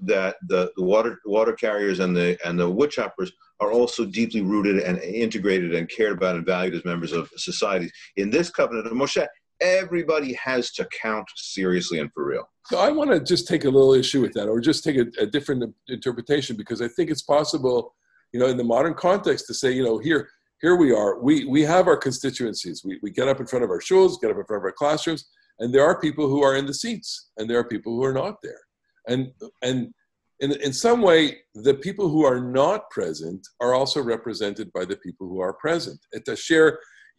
that 0.00 0.36
the, 0.48 0.72
the 0.76 0.82
water 0.82 1.20
water 1.26 1.52
carriers 1.52 1.98
and 2.00 2.16
the 2.16 2.38
and 2.46 2.58
the 2.58 2.70
wood 2.78 2.90
choppers 2.90 3.30
are 3.60 3.72
also 3.72 4.06
deeply 4.06 4.40
rooted 4.40 4.78
and 4.78 4.98
integrated 5.00 5.74
and 5.74 5.90
cared 5.90 6.16
about 6.16 6.36
and 6.36 6.46
valued 6.46 6.74
as 6.74 6.84
members 6.84 7.12
of 7.12 7.28
society. 7.36 7.90
In 8.16 8.30
this 8.30 8.48
covenant 8.48 8.86
of 8.86 8.92
Moshe, 8.92 9.26
everybody 9.61 10.33
has 10.33 10.71
to 10.71 10.87
count 11.01 11.27
seriously 11.35 11.99
and 11.99 12.11
for 12.13 12.25
real. 12.25 12.49
So 12.65 12.79
I 12.79 12.89
want 12.91 13.11
to 13.11 13.19
just 13.19 13.47
take 13.47 13.65
a 13.65 13.69
little 13.69 13.93
issue 13.93 14.21
with 14.21 14.33
that, 14.33 14.47
or 14.47 14.59
just 14.59 14.83
take 14.83 14.97
a, 14.97 15.05
a 15.19 15.25
different 15.25 15.73
interpretation, 15.87 16.55
because 16.55 16.81
I 16.81 16.87
think 16.87 17.09
it's 17.09 17.21
possible, 17.21 17.95
you 18.31 18.39
know, 18.39 18.47
in 18.47 18.57
the 18.57 18.63
modern 18.63 18.93
context, 18.93 19.47
to 19.47 19.53
say, 19.53 19.71
you 19.71 19.83
know, 19.83 19.99
here 19.99 20.29
here 20.61 20.75
we 20.75 20.93
are, 20.93 21.19
we 21.19 21.45
we 21.45 21.61
have 21.63 21.87
our 21.87 21.97
constituencies. 21.97 22.83
We 22.85 22.99
we 23.03 23.11
get 23.11 23.27
up 23.27 23.39
in 23.39 23.47
front 23.47 23.65
of 23.65 23.69
our 23.69 23.81
schools, 23.81 24.17
get 24.21 24.31
up 24.31 24.37
in 24.37 24.45
front 24.45 24.61
of 24.61 24.65
our 24.65 24.71
classrooms, 24.71 25.25
and 25.59 25.73
there 25.73 25.85
are 25.85 25.99
people 25.99 26.27
who 26.27 26.43
are 26.43 26.55
in 26.55 26.65
the 26.65 26.73
seats, 26.73 27.31
and 27.37 27.49
there 27.49 27.59
are 27.59 27.67
people 27.67 27.93
who 27.95 28.03
are 28.03 28.13
not 28.13 28.35
there 28.41 28.61
and 29.07 29.31
and 29.61 29.93
in, 30.39 30.51
in 30.61 30.73
some 30.73 31.01
way 31.01 31.37
the 31.55 31.75
people 31.75 32.09
who 32.09 32.25
are 32.25 32.39
not 32.39 32.89
present 32.89 33.45
are 33.59 33.73
also 33.73 34.01
represented 34.01 34.71
by 34.73 34.85
the 34.85 34.97
people 34.97 35.27
who 35.27 35.39
are 35.39 35.53
present 35.53 35.99
את 36.15 36.29
אשר 36.29 36.69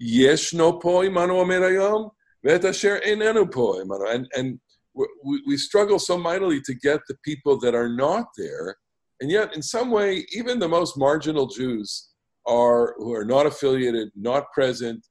ישנו 0.01 0.81
פה 0.81 1.05
עמנו 1.05 1.41
אומר 1.41 1.63
היום 1.63 2.09
and, 2.44 4.28
and 4.36 4.60
we, 4.94 5.42
we 5.48 5.58
struggle 5.58 6.00
so 6.00 6.18
mightily 6.18 6.62
to 6.62 6.74
get 6.76 7.02
the 7.08 7.18
people 7.24 7.60
that 7.60 7.76
are 7.76 7.90
not 7.90 8.28
there. 8.38 8.76
And 9.22 9.30
yet, 9.30 9.54
in 9.56 9.62
some 9.62 9.92
way, 9.92 10.26
even 10.34 10.60
the 10.60 10.70
most 10.70 10.98
marginal 10.98 11.48
Jews 11.48 12.10
are 12.46 12.96
who 12.98 13.14
are 13.14 13.26
not 13.26 13.46
affiliated, 13.46 14.10
not 14.16 14.52
present, 14.54 15.06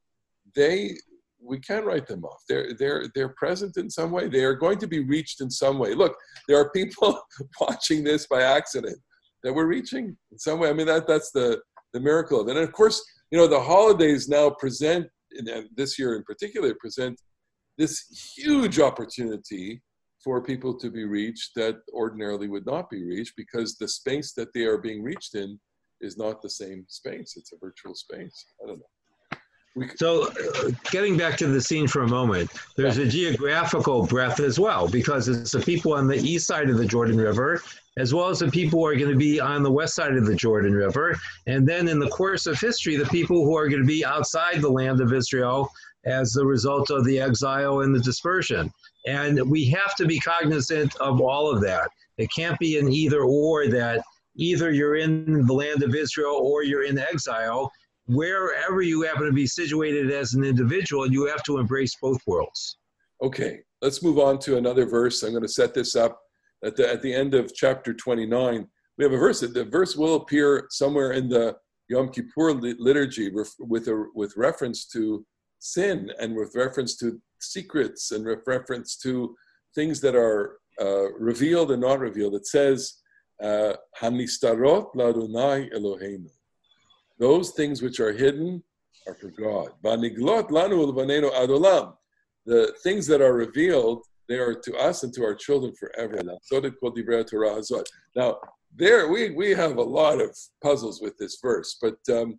they 0.56 0.96
we 1.40 1.58
can 1.60 1.84
write 1.84 2.06
them 2.06 2.24
off. 2.24 2.42
They're 2.48 2.74
they're 2.78 3.06
they're 3.14 3.34
present 3.36 3.76
in 3.76 3.90
some 3.90 4.10
way. 4.10 4.28
They 4.28 4.44
are 4.44 4.54
going 4.54 4.78
to 4.78 4.86
be 4.86 5.00
reached 5.04 5.40
in 5.40 5.50
some 5.50 5.78
way. 5.78 5.94
Look, 5.94 6.16
there 6.48 6.58
are 6.58 6.70
people 6.70 7.20
watching 7.60 8.02
this 8.02 8.26
by 8.26 8.42
accident 8.42 8.98
that 9.44 9.52
we're 9.52 9.66
reaching 9.66 10.16
in 10.32 10.38
some 10.38 10.58
way. 10.58 10.68
I 10.68 10.72
mean 10.72 10.86
that 10.86 11.06
that's 11.06 11.30
the 11.30 11.60
the 11.92 12.00
miracle 12.00 12.40
of 12.40 12.48
it. 12.48 12.56
And 12.56 12.64
of 12.64 12.72
course, 12.72 13.02
you 13.30 13.38
know, 13.38 13.46
the 13.46 13.60
holidays 13.60 14.28
now 14.28 14.50
present 14.50 15.06
and 15.32 15.68
this 15.76 15.98
year 15.98 16.16
in 16.16 16.22
particular, 16.24 16.74
present 16.74 17.20
this 17.76 18.34
huge 18.36 18.80
opportunity 18.80 19.80
for 20.22 20.42
people 20.42 20.76
to 20.78 20.90
be 20.90 21.04
reached 21.04 21.54
that 21.54 21.76
ordinarily 21.92 22.48
would 22.48 22.66
not 22.66 22.90
be 22.90 23.04
reached 23.04 23.34
because 23.36 23.76
the 23.76 23.86
space 23.88 24.32
that 24.32 24.52
they 24.52 24.64
are 24.64 24.78
being 24.78 25.02
reached 25.02 25.34
in 25.34 25.58
is 26.00 26.16
not 26.16 26.42
the 26.42 26.50
same 26.50 26.84
space. 26.88 27.34
It's 27.36 27.52
a 27.52 27.58
virtual 27.60 27.94
space. 27.94 28.46
I 28.62 28.66
don't 28.66 28.78
know. 28.78 28.84
So, 29.96 30.28
uh, 30.28 30.70
getting 30.90 31.16
back 31.16 31.36
to 31.38 31.46
the 31.46 31.60
scene 31.60 31.86
for 31.86 32.02
a 32.02 32.08
moment, 32.08 32.50
there's 32.76 32.98
a 32.98 33.06
geographical 33.06 34.06
breadth 34.06 34.40
as 34.40 34.58
well 34.58 34.88
because 34.88 35.28
it's 35.28 35.52
the 35.52 35.60
people 35.60 35.94
on 35.94 36.06
the 36.06 36.16
east 36.16 36.46
side 36.46 36.70
of 36.70 36.78
the 36.78 36.86
Jordan 36.86 37.18
River, 37.18 37.62
as 37.96 38.14
well 38.14 38.28
as 38.28 38.38
the 38.38 38.50
people 38.50 38.80
who 38.80 38.86
are 38.86 38.96
going 38.96 39.10
to 39.10 39.16
be 39.16 39.40
on 39.40 39.62
the 39.62 39.70
west 39.70 39.94
side 39.94 40.16
of 40.16 40.26
the 40.26 40.34
Jordan 40.34 40.72
River. 40.72 41.18
And 41.46 41.68
then 41.68 41.88
in 41.88 41.98
the 41.98 42.08
course 42.08 42.46
of 42.46 42.58
history, 42.58 42.96
the 42.96 43.06
people 43.06 43.44
who 43.44 43.56
are 43.56 43.68
going 43.68 43.82
to 43.82 43.86
be 43.86 44.04
outside 44.04 44.60
the 44.60 44.70
land 44.70 45.00
of 45.00 45.12
Israel 45.12 45.70
as 46.04 46.36
a 46.36 46.44
result 46.44 46.90
of 46.90 47.04
the 47.04 47.20
exile 47.20 47.80
and 47.80 47.94
the 47.94 48.00
dispersion. 48.00 48.72
And 49.06 49.50
we 49.50 49.66
have 49.66 49.94
to 49.96 50.06
be 50.06 50.18
cognizant 50.20 50.94
of 50.96 51.20
all 51.20 51.50
of 51.50 51.60
that. 51.62 51.90
It 52.18 52.28
can't 52.34 52.58
be 52.58 52.78
an 52.78 52.92
either 52.92 53.22
or 53.22 53.68
that 53.68 54.02
either 54.36 54.70
you're 54.72 54.96
in 54.96 55.46
the 55.46 55.52
land 55.52 55.82
of 55.82 55.94
Israel 55.94 56.40
or 56.42 56.62
you're 56.62 56.84
in 56.84 56.98
exile 56.98 57.72
wherever 58.08 58.80
you 58.80 59.02
happen 59.02 59.26
to 59.26 59.32
be 59.32 59.46
situated 59.46 60.10
as 60.10 60.34
an 60.34 60.42
individual, 60.42 61.10
you 61.10 61.26
have 61.26 61.42
to 61.44 61.58
embrace 61.58 61.94
both 62.00 62.20
worlds. 62.26 62.78
Okay, 63.22 63.60
let's 63.82 64.02
move 64.02 64.18
on 64.18 64.38
to 64.40 64.56
another 64.56 64.86
verse. 64.86 65.22
I'm 65.22 65.30
going 65.30 65.42
to 65.42 65.48
set 65.48 65.74
this 65.74 65.94
up 65.94 66.20
at 66.64 66.74
the, 66.74 66.90
at 66.90 67.02
the 67.02 67.12
end 67.12 67.34
of 67.34 67.54
chapter 67.54 67.92
29. 67.92 68.66
We 68.96 69.04
have 69.04 69.12
a 69.12 69.18
verse. 69.18 69.40
The 69.40 69.64
verse 69.64 69.94
will 69.94 70.16
appear 70.16 70.66
somewhere 70.70 71.12
in 71.12 71.28
the 71.28 71.56
Yom 71.88 72.10
Kippur 72.10 72.52
liturgy 72.54 73.30
with, 73.30 73.88
a, 73.88 74.06
with 74.14 74.36
reference 74.36 74.86
to 74.86 75.24
sin 75.58 76.10
and 76.18 76.34
with 76.34 76.54
reference 76.54 76.96
to 76.96 77.20
secrets 77.40 78.10
and 78.12 78.24
with 78.24 78.40
reference 78.46 78.96
to 78.96 79.36
things 79.74 80.00
that 80.00 80.14
are 80.14 80.58
uh, 80.80 81.12
revealed 81.12 81.72
and 81.72 81.82
not 81.82 82.00
revealed. 82.00 82.34
It 82.34 82.46
says, 82.46 82.94
uh, 83.42 83.74
Hanistarot 84.00 84.94
ladonai 84.94 85.72
Eloheinu 85.72 86.30
those 87.18 87.50
things 87.50 87.82
which 87.82 88.00
are 88.00 88.12
hidden 88.12 88.62
are 89.06 89.14
for 89.14 89.30
God. 89.30 89.70
The 92.46 92.74
things 92.82 93.06
that 93.06 93.20
are 93.20 93.34
revealed, 93.34 94.04
they 94.28 94.38
are 94.38 94.54
to 94.54 94.76
us 94.76 95.02
and 95.02 95.12
to 95.14 95.24
our 95.24 95.34
children 95.34 95.74
forever. 95.74 96.20
Now, 98.16 98.38
there 98.74 99.08
we, 99.08 99.30
we 99.30 99.50
have 99.50 99.76
a 99.76 99.82
lot 99.82 100.20
of 100.20 100.36
puzzles 100.62 101.00
with 101.00 101.16
this 101.18 101.38
verse, 101.42 101.78
but 101.80 101.96
um, 102.10 102.38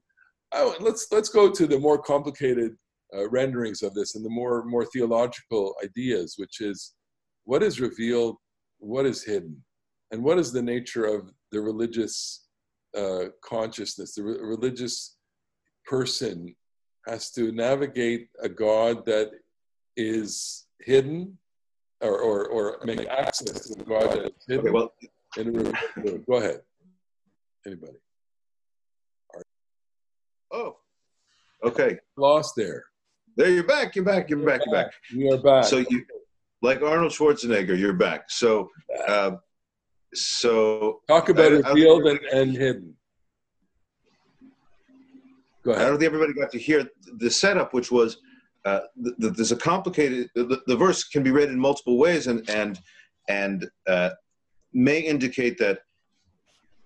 I, 0.54 0.76
let's 0.80 1.08
let's 1.12 1.30
go 1.30 1.52
to 1.52 1.68
the 1.68 1.80
more 1.80 1.98
complicated 1.98 2.76
uh, 3.16 3.30
renderings 3.30 3.84
of 3.84 3.94
this 3.94 4.16
and 4.16 4.26
the 4.26 4.30
more 4.30 4.64
more 4.66 4.86
theological 4.86 5.76
ideas, 5.84 6.36
which 6.38 6.62
is 6.62 6.96
what 7.44 7.64
is 7.64 7.82
revealed, 7.82 8.38
what 8.78 9.06
is 9.06 9.24
hidden, 9.24 9.64
and 10.12 10.24
what 10.24 10.40
is 10.40 10.52
the 10.52 10.62
nature 10.62 11.06
of 11.06 11.32
the 11.52 11.60
religious 11.60 12.46
uh, 12.98 13.25
consciousness. 13.43 14.15
The 14.15 14.24
re- 14.24 14.39
religious 14.41 15.17
person 15.86 16.55
has 17.08 17.31
to 17.31 17.51
navigate 17.51 18.29
a 18.41 18.50
God 18.50 19.05
that 19.05 19.31
is 19.98 20.67
hidden 20.81 21.38
or, 22.01 22.19
or, 22.19 22.48
or 22.48 22.86
make 22.86 23.08
access 23.08 23.67
to 23.67 23.75
the 23.75 23.84
God 23.84 24.12
that 24.12 24.25
is 24.25 24.31
hidden. 24.48 24.67
Okay, 24.67 24.72
well, 24.72 24.93
in 25.38 25.74
go 26.27 26.36
ahead. 26.36 26.62
Anybody? 27.65 27.98
Oh, 30.51 30.77
okay. 31.63 32.00
Lost 32.17 32.55
there. 32.55 32.86
There, 33.36 33.50
you're 33.50 33.63
back. 33.63 33.96
You're 33.96 34.05
back. 34.05 34.29
You're, 34.29 34.39
you're 34.39 34.48
back, 34.48 34.62
back. 34.72 34.93
You're 35.12 35.39
back. 35.39 35.43
You 35.43 35.50
are 35.51 35.60
back. 35.62 35.65
So 35.65 35.77
you, 35.77 36.05
like 36.62 36.81
Arnold 36.81 37.12
Schwarzenegger, 37.12 37.77
you're 37.77 37.93
back. 37.93 38.29
So, 38.29 38.69
uh, 39.08 39.31
so 40.13 41.01
talk 41.08 41.30
about 41.30 41.51
I, 41.51 41.70
revealed 41.70 42.06
and, 42.08 42.20
and 42.32 42.51
hidden. 42.51 42.96
Go 45.63 45.72
ahead. 45.72 45.86
I 45.86 45.89
don't 45.89 46.00
think 46.00 46.08
everybody 46.13 46.34
got 46.34 46.51
to 46.51 46.60
hear 46.60 46.89
the 47.18 47.30
setup, 47.30 47.74
which 47.74 47.92
was 47.92 48.18
uh, 48.66 48.82
the, 48.98 49.13
the, 49.20 49.30
there's 49.30 49.51
a 49.51 49.56
complicated. 49.56 50.30
The, 50.36 50.62
the, 50.68 50.75
verse 50.75 51.04
can 51.04 51.24
be 51.24 51.32
read 51.32 51.50
in 51.50 51.60
multiple 51.60 51.98
ways, 51.98 52.28
and 52.28 52.50
and 52.50 52.80
and 53.28 53.70
uh, 53.88 54.12
may 54.74 55.00
indicate 55.00 55.58
that 55.60 55.80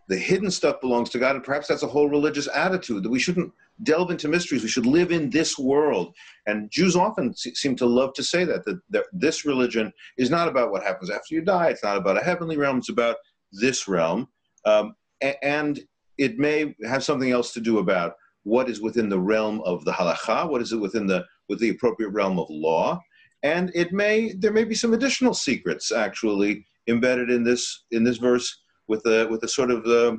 the 0.10 0.18
hidden 0.18 0.52
stuff 0.52 0.82
belongs 0.82 1.10
to 1.12 1.20
God, 1.20 1.36
and 1.36 1.44
perhaps 1.44 1.68
that's 1.68 1.84
a 1.84 1.88
whole 1.88 2.10
religious 2.10 2.48
attitude 2.54 3.04
that 3.04 3.10
we 3.10 3.20
shouldn't 3.20 3.52
delve 3.82 4.12
into 4.12 4.28
mysteries. 4.28 4.62
We 4.62 4.70
should 4.70 4.86
live 4.86 5.12
in 5.12 5.30
this 5.30 5.58
world. 5.58 6.14
And 6.46 6.70
Jews 6.70 6.96
often 6.96 7.34
seem 7.36 7.76
to 7.78 7.86
love 7.86 8.14
to 8.14 8.24
say 8.24 8.46
that, 8.46 8.64
that, 8.66 8.80
that 8.92 9.06
this 9.12 9.46
religion 9.46 9.92
is 10.18 10.30
not 10.30 10.48
about 10.48 10.72
what 10.72 10.84
happens 10.84 11.10
after 11.10 11.34
you 11.34 11.42
die. 11.42 11.70
It's 11.70 11.84
not 11.84 11.98
about 11.98 12.18
a 12.18 12.24
heavenly 12.24 12.58
realm. 12.58 12.78
It's 12.78 12.90
about 12.90 13.18
this 13.52 13.88
realm. 13.88 14.28
Um, 14.66 14.96
and 15.42 15.80
it 16.18 16.38
may 16.38 16.76
have 16.86 17.04
something 17.04 17.32
else 17.32 17.54
to 17.54 17.62
do 17.62 17.80
about 17.80 18.14
what 18.44 18.70
is 18.70 18.82
within 18.82 19.10
the 19.10 19.20
realm 19.20 19.62
of 19.62 19.84
the 19.86 19.92
halacha, 19.92 20.50
what 20.50 20.62
is 20.62 20.74
it 20.74 20.78
within 20.78 21.08
the 21.08 21.26
with 21.50 21.60
the 21.60 21.70
appropriate 21.70 22.10
realm 22.10 22.40
of 22.40 22.48
law, 22.50 23.00
and 23.42 23.72
it 23.74 23.92
may 23.92 24.34
there 24.34 24.52
may 24.52 24.64
be 24.64 24.76
some 24.76 24.94
additional 24.94 25.34
secrets 25.34 25.92
actually 25.92 26.66
embedded 26.88 27.30
in 27.30 27.44
this 27.44 27.86
in 27.92 28.04
this 28.04 28.18
verse 28.18 28.62
with 28.88 29.06
a 29.06 29.28
with 29.30 29.44
a 29.44 29.48
sort 29.48 29.72
of 29.72 29.86
uh, 29.86 30.16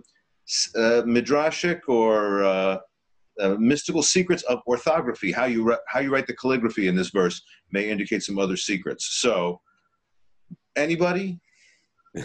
uh, 0.77 1.03
midrashic 1.03 1.81
or 1.89 2.45
uh, 2.45 2.79
uh, 3.41 3.57
mystical 3.59 4.03
secrets 4.03 4.43
of 4.45 4.61
orthography. 4.67 5.33
How 5.33 5.47
you 5.47 5.77
how 5.87 6.01
you 6.01 6.13
write 6.13 6.27
the 6.27 6.37
calligraphy 6.37 6.89
in 6.89 6.97
this 6.97 7.11
verse 7.11 7.43
may 7.71 7.91
indicate 7.91 8.23
some 8.23 8.39
other 8.39 8.57
secrets. 8.57 9.21
So, 9.21 9.61
anybody, 10.77 11.41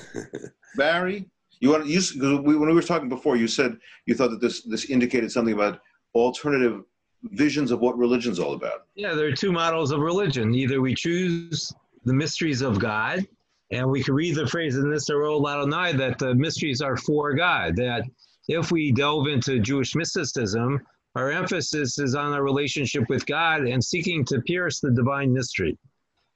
Barry, 0.75 1.29
you 1.59 1.69
want 1.69 1.87
you 1.87 2.01
we, 2.43 2.55
when 2.55 2.69
we 2.69 2.75
were 2.75 2.81
talking 2.81 3.09
before, 3.09 3.35
you 3.35 3.47
said 3.47 3.77
you 4.05 4.15
thought 4.15 4.31
that 4.31 4.41
this 4.41 4.63
this 4.63 4.85
indicated 4.85 5.31
something 5.31 5.53
about 5.53 5.79
alternative 6.15 6.83
visions 7.23 7.71
of 7.71 7.79
what 7.79 7.97
religion's 7.97 8.39
all 8.39 8.53
about. 8.53 8.85
Yeah, 8.95 9.13
there 9.13 9.27
are 9.27 9.35
two 9.35 9.51
models 9.51 9.91
of 9.91 9.99
religion. 9.99 10.53
Either 10.53 10.81
we 10.81 10.95
choose 10.95 11.73
the 12.05 12.13
mysteries 12.13 12.61
of 12.61 12.79
God, 12.79 13.27
and 13.71 13.89
we 13.89 14.03
can 14.03 14.13
read 14.13 14.35
the 14.35 14.47
phrase 14.47 14.77
in 14.77 14.89
this 14.89 15.09
Arol 15.09 15.41
Ladonai 15.43 15.97
that 15.97 16.17
the 16.17 16.33
mysteries 16.33 16.81
are 16.81 16.97
for 16.97 17.33
God, 17.33 17.75
that 17.75 18.03
if 18.47 18.71
we 18.71 18.91
delve 18.91 19.27
into 19.27 19.59
Jewish 19.59 19.95
mysticism, 19.95 20.79
our 21.19 21.31
emphasis 21.31 21.99
is 21.99 22.15
on 22.15 22.31
our 22.31 22.41
relationship 22.41 23.03
with 23.09 23.25
God 23.25 23.63
and 23.63 23.83
seeking 23.83 24.23
to 24.25 24.41
pierce 24.41 24.79
the 24.79 24.91
divine 24.91 25.33
mystery. 25.33 25.77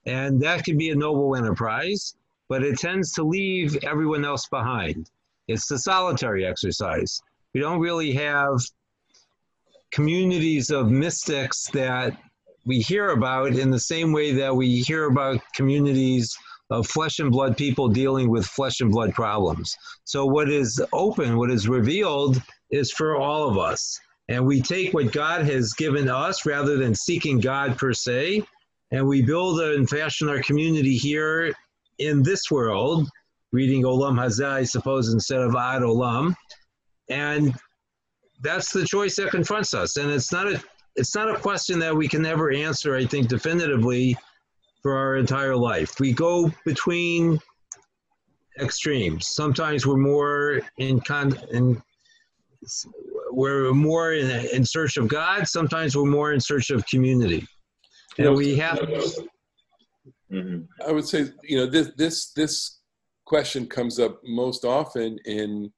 And 0.06 0.42
that 0.42 0.66
can 0.66 0.78
be 0.78 0.90
a 0.90 0.96
noble 0.96 1.38
enterprise, 1.38 2.16
but 2.50 2.64
it 2.64 2.80
tends 2.80 3.14
to 3.14 3.24
leave 3.24 3.78
everyone 3.86 4.26
else 4.26 4.46
behind. 4.50 5.10
It's 5.48 5.68
the 5.68 5.80
solitary 5.80 6.46
exercise. 6.46 7.22
We 7.54 7.62
don't 7.62 7.80
really 7.80 8.12
have 8.12 8.60
communities 9.92 10.70
of 10.70 10.92
mystics 10.92 11.68
that 11.68 12.18
we 12.66 12.80
hear 12.80 13.12
about 13.12 13.54
in 13.54 13.72
the 13.72 13.80
same 13.80 14.12
way 14.12 14.34
that 14.34 14.54
we 14.54 14.82
hear 14.82 15.06
about 15.06 15.40
communities 15.56 16.38
of 16.70 16.88
flesh 16.88 17.20
and 17.20 17.32
blood 17.32 17.56
people 17.56 17.88
dealing 17.88 18.30
with 18.30 18.46
flesh 18.46 18.82
and 18.82 18.92
blood 18.92 19.14
problems. 19.14 19.78
So, 20.04 20.26
what 20.26 20.50
is 20.50 20.82
open, 20.92 21.38
what 21.38 21.52
is 21.52 21.70
revealed, 21.70 22.42
is 22.70 22.92
for 22.92 23.16
all 23.16 23.50
of 23.50 23.58
us. 23.58 23.98
And 24.34 24.48
we 24.48 24.62
take 24.62 24.96
what 24.96 25.12
God 25.12 25.46
has 25.46 25.74
given 25.74 26.10
us 26.10 26.44
rather 26.44 26.76
than 26.76 26.96
seeking 26.96 27.40
God 27.40 27.78
per 27.78 27.94
se, 27.94 28.42
and 28.90 29.08
we 29.08 29.22
build 29.22 29.60
and 29.62 29.88
fashion 29.88 30.28
our 30.28 30.42
community 30.42 30.98
here 30.98 31.54
in 32.00 32.24
this 32.24 32.50
world, 32.50 33.08
reading 33.52 33.84
Olam 33.84 34.16
Hazeh, 34.16 34.50
I 34.50 34.64
suppose, 34.64 35.14
instead 35.14 35.40
of 35.40 35.56
Ad 35.56 35.84
Olam. 35.84 36.34
And 37.10 37.54
that's 38.42 38.74
the 38.74 38.86
choice 38.86 39.18
that 39.18 39.30
confronts 39.30 39.76
us. 39.76 39.98
And 39.98 40.10
it's 40.10 40.32
not 40.32 40.48
a 40.48 40.64
it's 40.96 41.14
not 41.14 41.30
a 41.30 41.38
question 41.40 41.78
that 41.80 41.96
we 41.96 42.08
can 42.08 42.26
ever 42.26 42.52
answer, 42.52 42.96
I 42.96 43.06
think, 43.06 43.28
definitively 43.28 44.18
for 44.82 44.96
our 44.96 45.18
entire 45.18 45.56
life. 45.56 46.00
We 46.00 46.12
go 46.12 46.52
between 46.66 47.40
extremes. 48.60 49.28
Sometimes 49.28 49.86
we're 49.86 49.98
more 49.98 50.62
in 50.78 51.02
con 51.02 51.40
in 51.52 51.82
we're 53.34 53.74
more 53.74 54.14
in, 54.14 54.30
in 54.54 54.64
search 54.64 54.98
of 54.98 55.08
God. 55.08 55.48
Sometimes 55.48 55.98
we're 55.98 56.06
more 56.06 56.34
in 56.34 56.40
search 56.40 56.70
of 56.70 56.86
community. 56.86 57.46
And 58.18 58.36
we 58.36 58.56
have. 58.58 58.80
Mm-hmm. 60.32 60.62
I 60.88 60.92
would 60.92 61.08
say, 61.08 61.26
you 61.44 61.58
know, 61.58 61.66
this 61.66 61.92
this 61.98 62.32
this 62.34 62.80
question 63.26 63.66
comes 63.66 64.00
up 64.00 64.20
most 64.24 64.66
often 64.66 65.18
in 65.26 65.72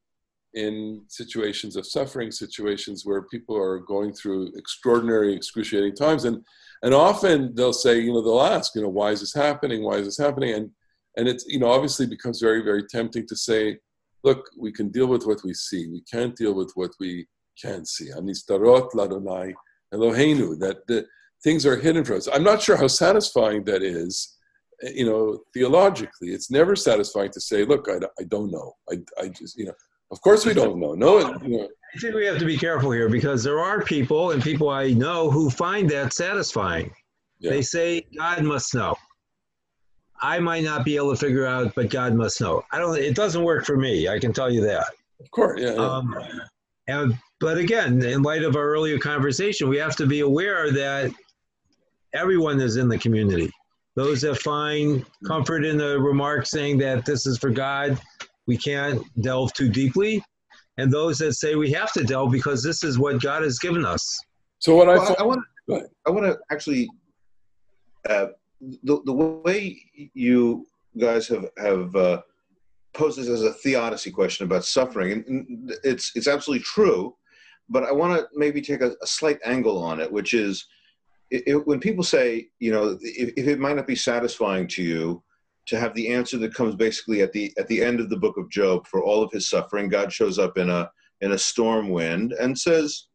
in 0.54 1.04
situations 1.10 1.76
of 1.76 1.86
suffering, 1.86 2.32
situations 2.32 3.06
where 3.06 3.24
people 3.24 3.58
are 3.58 3.80
going 3.80 4.14
through 4.14 4.52
extraordinary, 4.56 5.34
excruciating 5.34 5.96
times, 5.96 6.26
and 6.26 6.44
and 6.84 6.94
often 6.94 7.56
they'll 7.56 7.74
say, 7.74 8.00
you 8.00 8.14
know, 8.14 8.22
they'll 8.22 8.42
ask, 8.42 8.76
you 8.76 8.82
know, 8.82 8.90
why 8.90 9.12
is 9.12 9.22
this 9.22 9.34
happening? 9.34 9.84
Why 9.84 9.96
is 9.96 10.06
this 10.06 10.18
happening? 10.18 10.54
And 10.56 10.72
and 11.18 11.28
it's 11.28 11.46
you 11.48 11.60
know 11.60 11.72
obviously 11.72 12.06
becomes 12.06 12.42
very 12.42 12.62
very 12.62 12.84
tempting 12.84 13.28
to 13.28 13.36
say, 13.36 13.78
look, 14.26 14.50
we 14.58 14.74
can 14.74 14.90
deal 14.90 15.08
with 15.08 15.26
what 15.26 15.42
we 15.46 15.54
see. 15.54 15.88
We 15.88 16.04
can't 16.12 16.36
deal 16.36 16.54
with 16.54 16.72
what 16.76 16.92
we 17.00 17.28
can't 17.62 17.88
see. 17.88 18.12
Anistarot 18.12 18.92
ladonai 18.94 19.54
Eloheinu. 19.94 20.60
That 20.60 20.86
the 20.88 21.06
things 21.44 21.66
are 21.66 21.76
hidden 21.76 22.04
from 22.04 22.18
us. 22.18 22.28
I'm 22.32 22.44
not 22.44 22.62
sure 22.62 22.78
how 22.78 22.88
satisfying 22.88 23.64
that 23.66 23.82
is. 23.84 24.38
You 24.82 25.06
know, 25.06 25.40
theologically, 25.54 26.30
it's 26.30 26.52
never 26.52 26.76
satisfying 26.76 27.32
to 27.32 27.40
say, 27.40 27.64
"Look, 27.64 27.88
I, 27.90 28.06
I 28.20 28.24
don't 28.26 28.52
know. 28.52 28.74
I, 28.92 28.98
I 29.20 29.30
just, 29.30 29.58
you 29.58 29.66
know, 29.66 29.74
of 30.12 30.20
course 30.22 30.46
we 30.46 30.54
don't 30.54 30.80
know. 30.80 30.94
No, 30.94 31.20
you 31.44 31.58
know, 31.58 31.70
I 31.96 32.00
think 32.00 32.14
we 32.14 32.26
have 32.26 32.40
to 32.40 32.46
be 32.46 32.58
careful 32.58 32.92
here 32.92 33.08
because 33.08 33.42
there 33.42 33.60
are 33.60 33.82
people 33.82 34.32
and 34.32 34.44
people 34.44 34.70
I 34.70 34.92
know 34.92 35.32
who 35.32 35.50
find 35.50 35.90
that 35.92 36.14
satisfying. 36.14 36.92
Yeah. 37.40 37.52
They 37.52 37.62
say 37.62 38.06
God 38.18 38.44
must 38.44 38.74
know. 38.76 38.96
I 40.22 40.40
might 40.40 40.64
not 40.64 40.84
be 40.84 40.96
able 40.98 41.12
to 41.12 41.18
figure 41.18 41.46
out, 41.46 41.74
but 41.76 41.90
God 41.90 42.14
must 42.14 42.40
know. 42.42 42.64
I 42.72 42.80
don't. 42.80 42.98
It 42.98 43.16
doesn't 43.16 43.44
work 43.44 43.66
for 43.66 43.78
me. 43.78 44.10
I 44.10 44.20
can 44.20 44.34
tell 44.34 44.52
you 44.52 44.62
that. 44.62 44.88
of 45.20 45.32
course, 45.32 45.60
yeah, 45.62 45.74
yeah. 45.74 45.80
Um, 45.80 46.16
and, 46.88 47.18
but 47.40 47.58
again, 47.58 48.02
in 48.04 48.22
light 48.22 48.44
of 48.44 48.56
our 48.56 48.66
earlier 48.66 48.98
conversation, 48.98 49.70
we 49.70 49.78
have 49.78 49.96
to 49.98 50.06
be 50.06 50.22
aware 50.22 50.72
that 50.72 51.12
everyone 52.14 52.60
is 52.62 52.78
in 52.78 52.88
the 52.88 52.98
community. 52.98 53.52
Those 53.96 54.22
that 54.22 54.36
find 54.42 55.06
comfort 55.26 55.64
in 55.66 55.78
the 55.78 56.00
remark 56.00 56.46
saying 56.46 56.78
that 56.80 57.06
this 57.06 57.26
is 57.26 57.38
for 57.38 57.50
God, 57.50 58.00
we 58.46 58.58
can't 58.58 59.04
delve 59.22 59.54
too 59.54 59.70
deeply. 59.70 60.24
And 60.78 60.92
those 60.92 61.18
that 61.20 61.34
say 61.34 61.56
we 61.56 61.72
have 61.72 61.94
to 61.94 62.04
delve 62.04 62.32
because 62.32 62.62
this 62.62 62.84
is 62.84 63.00
what 63.00 63.22
God 63.22 63.44
has 63.44 63.60
given 63.60 63.86
us. 63.86 64.20
So 64.60 64.76
what 64.76 64.90
I 64.90 64.96
Well, 64.96 65.06
thought, 65.06 65.20
I 65.20 65.24
want 65.24 65.42
Go. 65.68 65.82
I 66.06 66.12
want 66.12 66.26
to 66.26 66.38
actually 66.52 66.88
uh, 68.08 68.28
the 68.84 69.02
the 69.06 69.14
way 69.14 69.82
you 70.14 70.66
guys 70.98 71.28
have 71.28 71.48
have 71.58 71.96
uh, 71.96 72.22
posed 72.94 73.18
this 73.18 73.28
as 73.28 73.42
a 73.42 73.54
theodicy 73.54 74.12
question 74.12 74.46
about 74.46 74.64
suffering, 74.64 75.12
and, 75.12 75.26
and 75.28 75.74
it's 75.84 76.12
it's 76.16 76.28
absolutely 76.28 76.64
true. 76.64 77.16
But 77.70 77.84
I 77.84 77.92
want 77.92 78.20
to 78.20 78.28
maybe 78.34 78.62
take 78.62 78.82
a, 78.82 78.92
a 79.02 79.08
slight 79.08 79.40
angle 79.44 79.82
on 79.82 80.00
it, 80.00 80.12
which 80.12 80.34
is 80.34 80.66
it, 81.32 81.44
it, 81.48 81.68
when 81.68 81.80
people 81.80 82.04
say, 82.04 82.48
you 82.60 82.72
know, 82.72 82.98
if, 83.02 83.34
if 83.36 83.48
it 83.48 83.60
might 83.60 83.76
not 83.76 83.88
be 83.88 83.96
satisfying 83.96 84.68
to 84.70 84.84
you 84.84 85.24
to 85.68 85.80
have 85.80 85.96
the 85.96 86.10
answer 86.10 86.38
that 86.38 86.54
comes 86.54 86.76
basically 86.76 87.22
at 87.22 87.32
the 87.32 87.52
at 87.58 87.68
the 87.68 87.84
end 87.84 88.00
of 88.00 88.10
the 88.10 88.18
book 88.18 88.38
of 88.38 88.50
Job 88.50 88.86
for 88.88 89.04
all 89.04 89.24
of 89.24 89.32
his 89.32 89.50
suffering, 89.50 89.90
God 89.90 90.14
shows 90.14 90.38
up 90.38 90.58
in 90.58 90.70
a 90.70 90.90
in 91.22 91.32
a 91.32 91.38
storm 91.38 91.90
wind 91.90 92.34
and 92.34 92.58
says, 92.58 93.08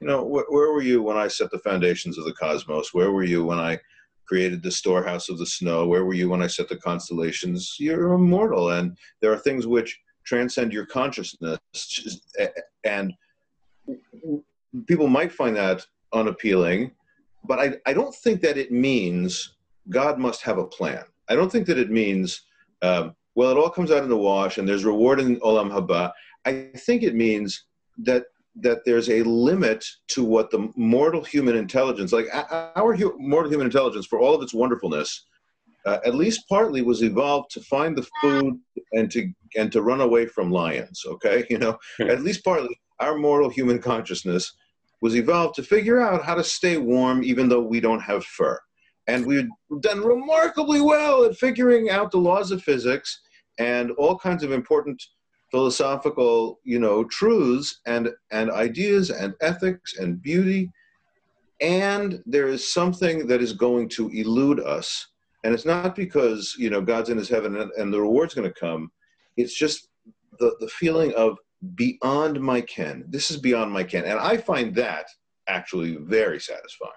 you 0.00 0.06
know, 0.06 0.24
wh- 0.24 0.50
where 0.50 0.72
were 0.72 0.82
you 0.82 1.02
when 1.02 1.16
I 1.16 1.28
set 1.28 1.50
the 1.50 1.58
foundations 1.58 2.18
of 2.18 2.24
the 2.24 2.32
cosmos? 2.32 2.94
Where 2.94 3.12
were 3.12 3.24
you 3.24 3.44
when 3.44 3.58
I 3.58 3.78
created 4.26 4.62
the 4.62 4.70
storehouse 4.70 5.28
of 5.28 5.38
the 5.38 5.46
snow? 5.46 5.86
Where 5.86 6.04
were 6.04 6.14
you 6.14 6.30
when 6.30 6.42
I 6.42 6.46
set 6.46 6.68
the 6.68 6.76
constellations? 6.76 7.76
You're 7.78 8.14
immortal, 8.14 8.70
and 8.70 8.96
there 9.20 9.32
are 9.32 9.38
things 9.38 9.66
which 9.66 9.98
transcend 10.24 10.72
your 10.72 10.86
consciousness. 10.86 11.58
And 12.84 13.12
people 14.86 15.08
might 15.08 15.32
find 15.32 15.56
that 15.56 15.84
unappealing, 16.12 16.92
but 17.44 17.58
I, 17.58 17.74
I 17.86 17.92
don't 17.92 18.14
think 18.14 18.40
that 18.42 18.56
it 18.56 18.70
means 18.70 19.54
God 19.88 20.18
must 20.18 20.42
have 20.42 20.58
a 20.58 20.66
plan. 20.66 21.04
I 21.28 21.34
don't 21.34 21.50
think 21.50 21.66
that 21.66 21.78
it 21.78 21.90
means, 21.90 22.42
um, 22.82 23.14
well, 23.34 23.50
it 23.50 23.56
all 23.56 23.70
comes 23.70 23.90
out 23.90 24.02
in 24.02 24.08
the 24.08 24.16
wash 24.16 24.58
and 24.58 24.68
there's 24.68 24.84
reward 24.84 25.20
in 25.20 25.40
Olam 25.40 25.70
Haba. 25.70 26.12
I 26.44 26.70
think 26.76 27.02
it 27.02 27.14
means 27.14 27.64
that 27.98 28.24
that 28.56 28.84
there's 28.84 29.08
a 29.08 29.22
limit 29.22 29.82
to 30.08 30.22
what 30.22 30.50
the 30.50 30.70
mortal 30.76 31.24
human 31.24 31.56
intelligence, 31.56 32.12
like 32.12 32.26
our 32.76 32.94
hu- 32.94 33.16
mortal 33.18 33.50
human 33.50 33.66
intelligence, 33.66 34.04
for 34.04 34.18
all 34.18 34.34
of 34.34 34.42
its 34.42 34.52
wonderfulness, 34.52 35.24
uh, 35.86 35.98
at 36.04 36.14
least 36.14 36.46
partly 36.50 36.82
was 36.82 37.02
evolved 37.02 37.50
to 37.50 37.60
find 37.62 37.96
the 37.96 38.06
food 38.20 38.60
and 38.92 39.10
to 39.10 39.32
and 39.56 39.72
to 39.72 39.82
run 39.82 40.02
away 40.02 40.26
from 40.26 40.50
lions. 40.50 41.02
Okay, 41.06 41.46
you 41.50 41.58
know, 41.58 41.78
at 42.00 42.22
least 42.22 42.44
partly 42.44 42.78
our 43.02 43.16
mortal 43.16 43.50
human 43.50 43.80
consciousness 43.80 44.52
was 45.00 45.16
evolved 45.16 45.56
to 45.56 45.62
figure 45.62 46.00
out 46.00 46.24
how 46.24 46.34
to 46.34 46.44
stay 46.44 46.78
warm 46.78 47.24
even 47.24 47.48
though 47.48 47.60
we 47.60 47.80
don't 47.80 48.00
have 48.00 48.24
fur. 48.24 48.58
And 49.08 49.26
we've 49.26 49.48
done 49.80 50.00
remarkably 50.00 50.80
well 50.80 51.24
at 51.24 51.36
figuring 51.36 51.90
out 51.90 52.12
the 52.12 52.18
laws 52.18 52.52
of 52.52 52.62
physics 52.62 53.20
and 53.58 53.90
all 53.92 54.16
kinds 54.16 54.44
of 54.44 54.52
important 54.52 55.02
philosophical, 55.50 56.60
you 56.62 56.78
know, 56.78 57.04
truths 57.04 57.80
and 57.84 58.10
and 58.30 58.50
ideas 58.50 59.10
and 59.10 59.34
ethics 59.40 59.98
and 59.98 60.22
beauty. 60.22 60.70
And 61.60 62.22
there 62.24 62.46
is 62.46 62.72
something 62.72 63.26
that 63.26 63.42
is 63.42 63.52
going 63.52 63.88
to 63.90 64.08
elude 64.10 64.60
us. 64.60 65.08
And 65.44 65.52
it's 65.52 65.66
not 65.66 65.96
because, 65.96 66.54
you 66.56 66.70
know, 66.70 66.80
God's 66.80 67.10
in 67.10 67.18
his 67.18 67.28
heaven 67.28 67.56
and, 67.56 67.70
and 67.72 67.92
the 67.92 68.00
reward's 68.00 68.34
going 68.34 68.48
to 68.48 68.60
come. 68.60 68.90
It's 69.36 69.54
just 69.54 69.88
the, 70.38 70.54
the 70.60 70.68
feeling 70.68 71.12
of 71.14 71.38
beyond 71.74 72.40
my 72.40 72.60
ken. 72.60 73.04
This 73.08 73.30
is 73.30 73.36
beyond 73.36 73.72
my 73.72 73.84
ken. 73.84 74.04
And 74.04 74.18
I 74.18 74.36
find 74.36 74.74
that 74.76 75.06
actually 75.48 75.96
very 75.96 76.40
satisfying. 76.40 76.92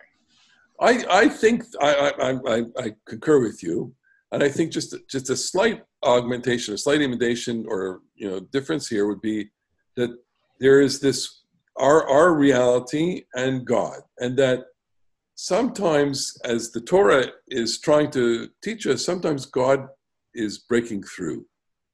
I, 0.80 1.06
I 1.10 1.30
think 1.30 1.63
I, 1.80 2.12
I, 2.19 2.32
I, 2.32 2.62
I 2.78 2.95
concur 3.08 3.39
with 3.41 3.63
you, 3.63 3.93
and 4.32 4.43
I 4.43 4.49
think 4.49 4.71
just 4.71 4.93
just 5.10 5.30
a 5.30 5.38
slight 5.38 5.84
augmentation, 6.04 6.73
a 6.73 6.78
slight 6.78 7.01
imitation, 7.01 7.65
or 7.67 8.01
you 8.15 8.30
know 8.30 8.41
difference 8.51 8.88
here 8.88 9.08
would 9.08 9.21
be 9.21 9.49
that 9.95 10.10
there 10.60 10.82
is 10.82 10.99
this 10.99 11.43
our 11.78 12.06
our 12.10 12.34
reality 12.34 13.23
and 13.36 13.65
God, 13.65 14.01
and 14.19 14.38
that 14.38 14.65
sometimes 15.36 16.36
as 16.43 16.71
the 16.71 16.82
Torah 16.82 17.28
is 17.47 17.80
trying 17.80 18.12
to 18.12 18.49
teach 18.62 18.86
us, 18.86 19.06
sometimes 19.06 19.45
God 19.45 19.88
is 20.34 20.58
breaking 20.58 21.04
through 21.04 21.45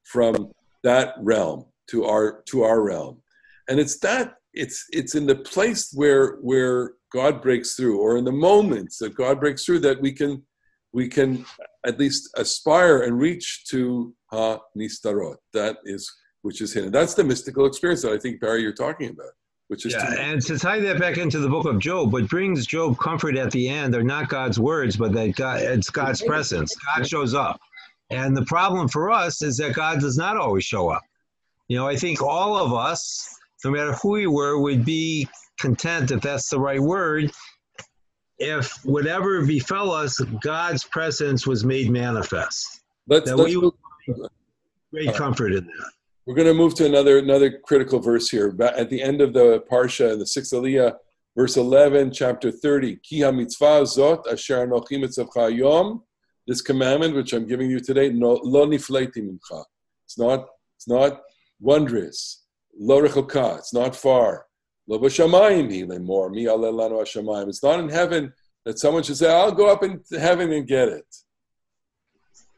from 0.05 0.51
that 0.83 1.13
realm 1.19 1.65
to 1.91 2.05
our 2.05 2.41
to 2.47 2.63
our 2.63 2.81
realm, 2.81 3.21
and 3.69 3.79
it's 3.79 3.97
that 3.99 4.35
it's 4.53 4.85
it's 4.91 5.15
in 5.15 5.25
the 5.25 5.35
place 5.35 5.91
where 5.93 6.35
where 6.41 6.93
God 7.13 7.41
breaks 7.41 7.75
through, 7.75 7.99
or 7.99 8.17
in 8.17 8.25
the 8.25 8.31
moments 8.31 8.97
that 8.99 9.15
God 9.15 9.39
breaks 9.39 9.65
through, 9.65 9.79
that 9.79 10.01
we 10.01 10.11
can 10.11 10.43
we 10.93 11.07
can 11.07 11.45
at 11.85 11.99
least 11.99 12.29
aspire 12.35 13.03
and 13.03 13.19
reach 13.19 13.65
to 13.69 14.13
ha 14.31 14.59
nistarot. 14.77 15.37
That 15.53 15.77
is 15.85 16.11
which 16.41 16.59
is 16.61 16.73
hidden. 16.73 16.91
That's 16.91 17.13
the 17.13 17.23
mystical 17.23 17.65
experience 17.65 18.01
that 18.01 18.13
I 18.13 18.17
think 18.17 18.41
Barry 18.41 18.61
you're 18.63 18.73
talking 18.73 19.09
about, 19.09 19.33
which 19.67 19.85
is 19.85 19.93
Yeah, 19.93 20.15
to- 20.15 20.21
and 20.21 20.41
to 20.47 20.57
tie 20.57 20.79
that 20.79 20.99
back 20.99 21.17
into 21.17 21.39
the 21.39 21.47
book 21.47 21.65
of 21.67 21.77
Job, 21.79 22.11
what 22.13 22.27
brings 22.27 22.65
Job 22.65 22.97
comfort 22.97 23.35
at 23.37 23.51
the 23.51 23.69
end 23.69 23.93
are 23.95 24.03
not 24.03 24.27
God's 24.27 24.59
words, 24.59 24.97
but 24.97 25.13
that 25.13 25.35
God, 25.35 25.61
it's 25.61 25.89
God's 25.91 26.21
presence. 26.23 26.75
God 26.95 27.07
shows 27.07 27.33
up. 27.35 27.59
And 28.09 28.35
the 28.35 28.45
problem 28.45 28.87
for 28.89 29.11
us 29.11 29.41
is 29.41 29.55
that 29.57 29.73
God 29.73 30.01
does 30.01 30.17
not 30.17 30.35
always 30.35 30.65
show 30.65 30.89
up. 30.89 31.03
You 31.71 31.77
know, 31.77 31.87
I 31.87 31.95
think 31.95 32.21
all 32.21 32.57
of 32.57 32.73
us 32.73 33.31
no 33.63 33.71
matter 33.71 33.93
who 33.93 34.09
we 34.09 34.27
were, 34.27 34.59
would 34.59 34.83
be 34.83 35.27
content, 35.59 36.11
if 36.11 36.21
that's 36.21 36.49
the 36.49 36.59
right 36.59 36.81
word, 36.81 37.31
if 38.39 38.83
whatever 38.83 39.45
befell 39.45 39.91
us, 39.91 40.19
God's 40.41 40.83
presence 40.83 41.45
was 41.45 41.63
made 41.63 41.89
manifest. 41.89 42.81
Let's, 43.07 43.29
That 43.29 43.37
let's 43.37 43.49
we 43.49 43.57
would 43.57 43.73
great 44.91 45.13
comfort 45.13 45.53
in 45.53 45.65
that. 45.65 45.91
We're 46.25 46.35
going 46.35 46.47
to 46.47 46.53
move 46.53 46.75
to 46.75 46.85
another 46.85 47.19
another 47.19 47.59
critical 47.59 47.99
verse 47.99 48.29
here. 48.29 48.53
At 48.61 48.89
the 48.89 49.01
end 49.01 49.21
of 49.21 49.33
the 49.33 49.63
parsha, 49.71 50.13
in 50.13 50.19
the 50.19 50.27
sixth 50.27 50.53
aliyah, 50.53 50.95
verse 51.37 51.57
eleven, 51.57 52.11
chapter 52.11 52.51
thirty. 52.51 52.97
Ki 52.97 53.19
mitzvah 53.31 53.83
zot 53.83 54.31
asher 54.31 54.67
anochi 54.67 55.01
mitzavcha 55.03 55.55
yom. 55.55 56.03
This 56.47 56.61
commandment 56.61 57.15
which 57.15 57.33
I'm 57.33 57.47
giving 57.47 57.69
you 57.69 57.79
today, 57.79 58.09
no, 58.09 58.39
lo 58.43 58.67
nifleiti 58.67 59.17
mincha. 59.17 59.63
It's 60.05 60.17
not. 60.17 60.47
It's 60.75 60.87
not 60.87 61.21
wondrous. 61.61 62.43
Lo 62.77 63.01
rechoka. 63.01 63.57
It's 63.59 63.73
not 63.73 63.95
far. 63.95 64.45
Lo 64.87 64.99
b'shamayim 64.99 65.87
lemor 65.87 66.31
mi 66.31 66.45
hashamayim. 66.45 67.47
It's 67.47 67.63
not 67.63 67.79
in 67.79 67.89
heaven 67.89 68.33
that 68.65 68.79
someone 68.79 69.03
should 69.03 69.17
say, 69.17 69.31
"I'll 69.31 69.51
go 69.51 69.67
up 69.71 69.83
into 69.83 70.19
heaven 70.19 70.51
and 70.51 70.67
get 70.67 70.89
it." 70.89 71.05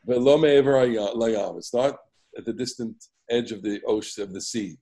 But 0.06 0.20
lo 0.22 0.38
me'ever 0.38 0.74
layam. 0.86 1.58
It's 1.58 1.74
not 1.74 1.98
at 2.38 2.46
the 2.46 2.54
distant 2.54 2.96
edge 3.30 3.52
of 3.52 3.62
the 3.62 3.82
ocean 3.88 4.24
of 4.24 4.34
the 4.34 4.42
sea. 4.42 4.78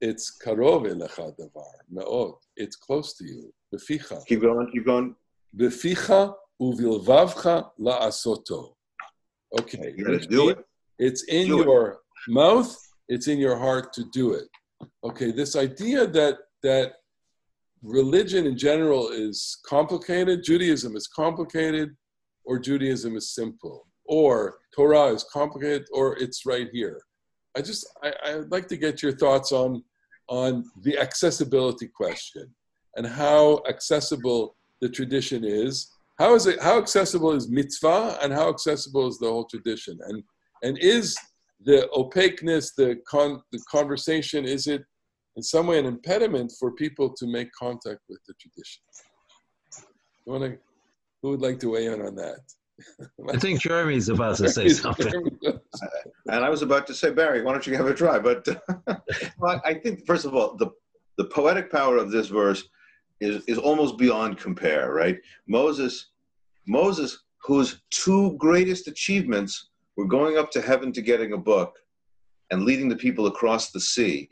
It's 0.00 0.36
karov 0.44 0.86
elecha 0.86 1.34
davar 1.38 1.74
me'od. 1.90 2.34
It's 2.56 2.76
close 2.76 3.14
to 3.18 3.24
you. 3.24 3.52
Beficha, 3.74 4.24
Keep 4.26 4.40
going, 4.42 4.70
keep 4.72 4.86
going. 4.86 5.14
beficha 5.56 6.34
uvilvavcha 6.60 7.70
la'asoto. 7.80 8.74
Okay, 9.58 9.94
You 9.96 10.04
gotta 10.04 10.26
do 10.26 10.50
it. 10.50 10.58
It's 10.98 11.24
in 11.24 11.48
Do 11.48 11.60
it. 11.60 11.64
your 11.66 11.98
mouth. 12.28 12.76
It's 13.08 13.28
in 13.28 13.38
your 13.38 13.56
heart 13.56 13.92
to 13.94 14.04
do 14.12 14.34
it. 14.34 14.48
Okay, 15.04 15.30
this 15.30 15.56
idea 15.56 16.06
that 16.06 16.38
that 16.62 16.94
religion 17.82 18.46
in 18.46 18.56
general 18.56 19.08
is 19.08 19.58
complicated, 19.64 20.42
Judaism 20.44 20.96
is 20.96 21.06
complicated, 21.06 21.96
or 22.44 22.58
Judaism 22.58 23.16
is 23.16 23.34
simple, 23.34 23.86
or 24.04 24.58
Torah 24.74 25.06
is 25.06 25.24
complicated, 25.32 25.86
or 25.92 26.16
it's 26.18 26.46
right 26.46 26.68
here. 26.72 27.00
I 27.56 27.62
just 27.62 27.86
I, 28.02 28.12
I'd 28.24 28.50
like 28.50 28.68
to 28.68 28.76
get 28.76 29.02
your 29.02 29.12
thoughts 29.12 29.52
on 29.52 29.82
on 30.28 30.64
the 30.82 30.98
accessibility 30.98 31.88
question 31.88 32.54
and 32.96 33.06
how 33.06 33.62
accessible 33.68 34.56
the 34.80 34.88
tradition 34.88 35.44
is. 35.44 35.90
How 36.18 36.34
is 36.34 36.46
it? 36.46 36.60
How 36.60 36.78
accessible 36.78 37.32
is 37.32 37.48
mitzvah, 37.48 38.18
and 38.22 38.32
how 38.32 38.48
accessible 38.48 39.06
is 39.06 39.18
the 39.18 39.28
whole 39.28 39.44
tradition? 39.44 39.98
And 40.08 40.22
and 40.62 40.76
is 40.78 41.16
the 41.68 41.86
opaqueness, 41.92 42.72
the 42.72 42.98
con, 43.06 43.42
the 43.52 43.60
conversation, 43.70 44.46
is 44.46 44.66
it 44.66 44.82
in 45.36 45.42
some 45.42 45.66
way 45.66 45.78
an 45.78 45.84
impediment 45.84 46.50
for 46.58 46.72
people 46.72 47.12
to 47.12 47.26
make 47.26 47.50
contact 47.52 48.00
with 48.08 48.20
the 48.26 48.32
tradition? 48.40 48.82
You 50.24 50.32
want 50.32 50.44
to? 50.44 50.58
Who 51.22 51.30
would 51.30 51.42
like 51.42 51.58
to 51.60 51.68
weigh 51.68 51.86
in 51.86 52.00
on 52.00 52.14
that? 52.14 52.40
I 53.34 53.36
think 53.36 53.60
Jeremy's 53.60 54.08
about 54.08 54.36
to 54.38 54.48
say 54.48 54.70
something. 54.70 55.12
And 56.28 56.44
I 56.44 56.48
was 56.48 56.62
about 56.62 56.86
to 56.86 56.94
say, 56.94 57.10
Barry, 57.10 57.42
why 57.42 57.52
don't 57.52 57.66
you 57.66 57.76
have 57.76 57.86
a 57.86 57.94
try? 57.94 58.18
But 58.18 58.46
well, 59.38 59.60
I 59.64 59.74
think, 59.74 60.06
first 60.06 60.24
of 60.24 60.34
all, 60.34 60.56
the, 60.56 60.70
the 61.18 61.24
poetic 61.24 61.70
power 61.70 61.98
of 61.98 62.10
this 62.10 62.28
verse 62.28 62.64
is, 63.20 63.44
is 63.46 63.58
almost 63.58 63.98
beyond 63.98 64.38
compare, 64.38 64.94
right? 64.94 65.18
Moses, 65.46 66.12
Moses, 66.66 67.24
whose 67.42 67.82
two 67.90 68.36
greatest 68.38 68.88
achievements 68.88 69.68
were 69.98 70.06
going 70.06 70.38
up 70.38 70.48
to 70.52 70.62
heaven 70.62 70.92
to 70.92 71.02
getting 71.02 71.32
a 71.32 71.36
book 71.36 71.76
and 72.52 72.64
leading 72.64 72.88
the 72.88 72.96
people 72.96 73.26
across 73.26 73.72
the 73.72 73.80
sea, 73.80 74.28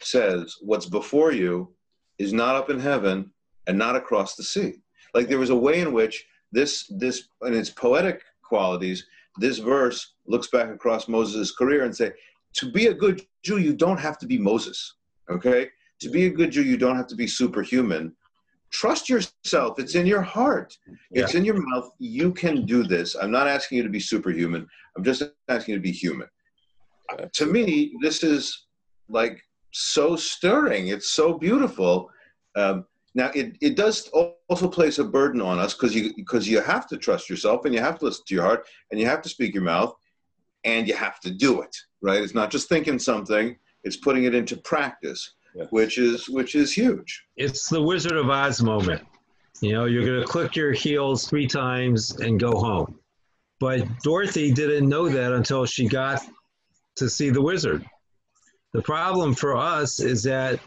says, 0.00 0.54
What's 0.60 0.86
before 0.86 1.32
you 1.32 1.74
is 2.18 2.32
not 2.32 2.54
up 2.54 2.70
in 2.70 2.78
heaven 2.78 3.32
and 3.66 3.76
not 3.76 3.96
across 3.96 4.36
the 4.36 4.44
sea. 4.44 4.74
Like 5.12 5.26
there 5.26 5.40
was 5.40 5.50
a 5.50 5.56
way 5.56 5.80
in 5.80 5.92
which 5.92 6.24
this, 6.52 6.86
this, 6.88 7.24
and 7.42 7.54
its 7.54 7.68
poetic 7.68 8.22
qualities, 8.44 9.04
this 9.38 9.58
verse 9.58 10.14
looks 10.28 10.46
back 10.46 10.70
across 10.70 11.08
Moses' 11.08 11.50
career 11.50 11.84
and 11.84 11.94
say, 11.94 12.12
to 12.54 12.70
be 12.70 12.86
a 12.86 12.94
good 12.94 13.22
Jew, 13.42 13.58
you 13.58 13.74
don't 13.74 13.98
have 13.98 14.18
to 14.18 14.26
be 14.26 14.38
Moses. 14.38 14.94
Okay? 15.28 15.68
To 16.00 16.10
be 16.10 16.26
a 16.26 16.30
good 16.30 16.52
Jew, 16.52 16.62
you 16.62 16.76
don't 16.76 16.96
have 16.96 17.08
to 17.08 17.16
be 17.16 17.26
superhuman. 17.26 18.14
Trust 18.72 19.08
yourself. 19.08 19.78
It's 19.78 19.94
in 19.94 20.06
your 20.06 20.22
heart. 20.22 20.76
It's 21.10 21.34
in 21.34 21.44
your 21.44 21.60
mouth. 21.68 21.90
You 21.98 22.32
can 22.32 22.64
do 22.66 22.82
this. 22.84 23.16
I'm 23.16 23.30
not 23.30 23.48
asking 23.48 23.78
you 23.78 23.84
to 23.84 23.90
be 23.90 24.00
superhuman. 24.00 24.66
I'm 24.96 25.04
just 25.04 25.22
asking 25.48 25.72
you 25.72 25.78
to 25.78 25.82
be 25.82 25.92
human. 25.92 26.28
To 27.32 27.46
me, 27.46 27.92
this 28.00 28.22
is 28.22 28.66
like 29.08 29.42
so 29.72 30.16
stirring. 30.16 30.88
It's 30.88 31.10
so 31.10 31.36
beautiful. 31.36 32.10
Um, 32.56 32.86
now, 33.14 33.30
it, 33.34 33.56
it 33.60 33.76
does 33.76 34.08
also 34.48 34.68
place 34.68 34.98
a 34.98 35.04
burden 35.04 35.40
on 35.40 35.58
us 35.58 35.74
because 35.74 35.94
you 35.94 36.14
because 36.14 36.48
you 36.48 36.60
have 36.60 36.86
to 36.88 36.96
trust 36.96 37.28
yourself 37.28 37.64
and 37.64 37.74
you 37.74 37.80
have 37.80 37.98
to 37.98 38.04
listen 38.04 38.24
to 38.28 38.34
your 38.34 38.44
heart 38.44 38.66
and 38.90 39.00
you 39.00 39.06
have 39.06 39.22
to 39.22 39.28
speak 39.28 39.52
your 39.52 39.64
mouth 39.64 39.94
and 40.64 40.86
you 40.86 40.94
have 40.94 41.18
to 41.20 41.30
do 41.30 41.62
it. 41.62 41.76
Right? 42.02 42.22
It's 42.22 42.34
not 42.34 42.50
just 42.50 42.68
thinking 42.68 43.00
something; 43.00 43.56
it's 43.82 43.96
putting 43.96 44.24
it 44.24 44.34
into 44.34 44.56
practice, 44.56 45.34
Yeah. 45.54 45.64
which 45.70 45.98
is 45.98 46.28
which 46.28 46.54
is 46.54 46.72
huge. 46.72 47.24
It's 47.36 47.68
the 47.68 47.82
Wizard 47.82 48.16
of 48.16 48.30
Oz 48.30 48.62
moment. 48.62 49.02
You 49.60 49.72
know, 49.72 49.84
you're 49.84 50.06
going 50.06 50.20
to 50.20 50.26
click 50.26 50.56
your 50.56 50.72
heels 50.72 51.28
three 51.28 51.46
times 51.46 52.12
and 52.20 52.40
go 52.40 52.52
home. 52.52 52.98
But 53.58 53.86
Dorothy 54.02 54.52
didn't 54.52 54.88
know 54.88 55.08
that 55.08 55.32
until 55.32 55.66
she 55.66 55.86
got 55.86 56.22
to 56.96 57.10
see 57.10 57.28
the 57.28 57.42
wizard. 57.42 57.84
The 58.72 58.80
problem 58.82 59.34
for 59.34 59.56
us 59.56 60.00
is 60.00 60.22
that 60.22 60.60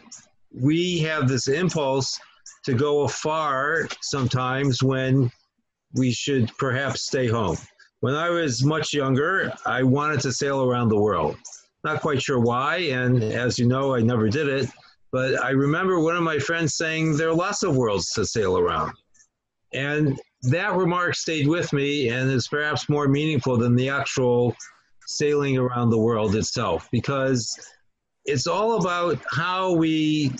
we 0.52 1.00
have 1.00 1.28
this 1.28 1.48
impulse 1.48 2.18
to 2.64 2.74
go 2.74 3.02
afar 3.02 3.88
sometimes 4.00 4.82
when 4.82 5.30
we 5.94 6.12
should 6.12 6.56
perhaps 6.56 7.06
stay 7.06 7.26
home. 7.26 7.56
When 8.00 8.14
I 8.14 8.30
was 8.30 8.64
much 8.64 8.92
younger, 8.92 9.52
I 9.66 9.82
wanted 9.82 10.20
to 10.20 10.32
sail 10.32 10.62
around 10.62 10.88
the 10.88 10.98
world. 11.00 11.36
Not 11.84 12.00
quite 12.00 12.22
sure 12.22 12.40
why, 12.40 12.78
and 12.78 13.22
as 13.22 13.58
you 13.58 13.66
know, 13.66 13.94
I 13.94 14.00
never 14.00 14.28
did 14.28 14.48
it. 14.48 14.70
But 15.12 15.42
I 15.44 15.50
remember 15.50 16.00
one 16.00 16.16
of 16.16 16.22
my 16.22 16.38
friends 16.38 16.74
saying 16.74 17.16
there 17.16 17.28
are 17.28 17.34
lots 17.34 17.62
of 17.62 17.76
worlds 17.76 18.10
to 18.14 18.24
sail 18.24 18.58
around. 18.58 18.92
And 19.72 20.18
that 20.42 20.74
remark 20.74 21.14
stayed 21.14 21.46
with 21.46 21.72
me 21.72 22.08
and 22.08 22.30
is 22.30 22.48
perhaps 22.48 22.88
more 22.88 23.06
meaningful 23.06 23.56
than 23.56 23.76
the 23.76 23.88
actual 23.88 24.56
sailing 25.06 25.58
around 25.58 25.90
the 25.90 25.98
world 25.98 26.34
itself 26.34 26.88
because 26.90 27.58
it's 28.24 28.46
all 28.46 28.80
about 28.80 29.18
how 29.30 29.72
we 29.72 30.32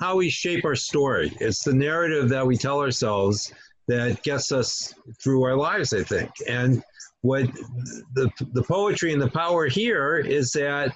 how 0.00 0.16
we 0.16 0.30
shape 0.30 0.64
our 0.64 0.76
story. 0.76 1.32
It's 1.40 1.64
the 1.64 1.72
narrative 1.72 2.28
that 2.28 2.46
we 2.46 2.56
tell 2.56 2.80
ourselves 2.80 3.52
that 3.88 4.22
gets 4.22 4.52
us 4.52 4.94
through 5.20 5.42
our 5.42 5.56
lives, 5.56 5.92
I 5.92 6.04
think. 6.04 6.30
And 6.46 6.82
what 7.22 7.46
the 8.14 8.30
the 8.52 8.62
poetry 8.62 9.12
and 9.12 9.20
the 9.20 9.30
power 9.30 9.66
here 9.66 10.18
is 10.18 10.52
that 10.52 10.92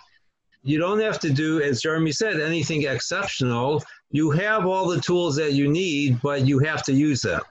you 0.63 0.79
don't 0.79 1.01
have 1.01 1.19
to 1.21 1.31
do, 1.31 1.61
as 1.61 1.83
Jeremy 1.83 2.13
said, 2.13 2.41
anything 2.41 2.85
exceptional. 2.87 3.83
You 4.13 4.31
have 4.31 4.65
all 4.67 4.87
the 4.89 5.01
tools 5.01 5.35
that 5.37 5.55
you 5.55 5.69
need, 5.69 6.21
but 6.23 6.47
you 6.47 6.61
have 6.61 6.85
to 6.85 6.93
use 6.93 7.21
them. 7.23 7.43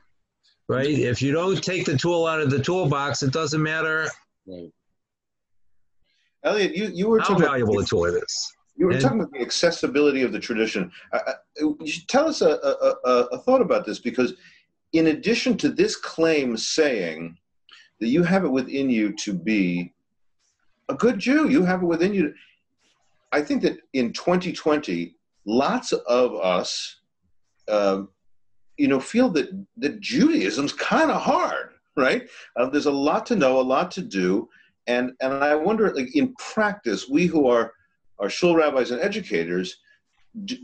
Right? 0.70 0.88
If 0.88 1.22
you 1.22 1.34
don't 1.34 1.62
take 1.62 1.84
the 1.86 1.98
tool 1.98 2.26
out 2.26 2.40
of 2.40 2.50
the 2.50 2.60
toolbox, 2.64 3.24
it 3.24 3.34
doesn't 3.34 3.62
matter 3.62 4.08
Right. 4.48 4.72
Elliot, 6.44 6.76
you, 6.76 6.86
you 6.94 7.08
were 7.10 7.20
how 7.20 7.26
talking 7.28 7.44
about- 7.44 7.52
valuable 7.52 7.80
a 7.80 7.86
tool 7.86 8.06
it 8.06 8.24
is. 8.24 8.54
You 8.78 8.86
were 8.88 8.94
And- 8.94 9.02
talking 9.02 9.20
about 9.20 9.32
the 9.34 9.42
accessibility 9.42 10.24
of 10.24 10.32
the 10.32 10.40
tradition. 10.40 10.92
Uh, 11.14 11.20
uh, 11.28 11.34
you 11.60 11.88
should 11.88 12.08
tell 12.08 12.28
us 12.28 12.42
a, 12.42 12.50
a, 12.52 12.96
a, 13.06 13.12
a 13.34 13.38
thought 13.40 13.62
about 13.62 13.86
this 13.86 14.00
because, 14.00 14.34
in 14.94 15.08
addition 15.08 15.58
to 15.58 15.70
this 15.70 15.96
claim 15.96 16.56
saying 16.58 17.38
that 18.02 18.08
you 18.08 18.24
have 18.24 18.44
it 18.44 18.50
within 18.50 18.90
you 18.90 19.14
to 19.14 19.34
be 19.34 19.94
a 20.90 20.96
good 20.96 21.20
Jew, 21.20 21.50
you 21.50 21.64
have 21.64 21.82
it 21.84 21.86
within 21.86 22.14
you. 22.14 22.34
I 23.32 23.42
think 23.42 23.62
that 23.62 23.78
in 23.94 24.12
2020, 24.12 25.16
lots 25.46 25.94
of 25.94 26.36
us, 26.36 26.98
um, 27.70 28.10
you 28.78 28.88
know, 28.88 29.00
feel 29.00 29.30
that 29.30 29.50
that 29.78 30.02
Judaism's 30.02 30.74
kind 30.74 31.12
of 31.12 31.22
hard, 31.22 31.76
right? 31.96 32.28
Uh, 32.58 32.70
there's 32.70 32.88
a 32.88 32.92
lot 32.92 33.26
to 33.28 33.36
know, 33.36 33.60
a 33.60 33.62
lot 33.62 33.92
to 33.92 34.02
do, 34.02 34.50
and 34.88 35.14
and 35.22 35.34
I 35.34 35.56
wonder, 35.56 35.94
like 35.94 36.16
in 36.16 36.34
practice, 36.36 37.08
we 37.08 37.28
who 37.28 37.48
are 37.48 37.72
our 38.20 38.30
shul 38.30 38.56
rabbis 38.56 38.92
and 38.92 39.02
educators, 39.02 39.78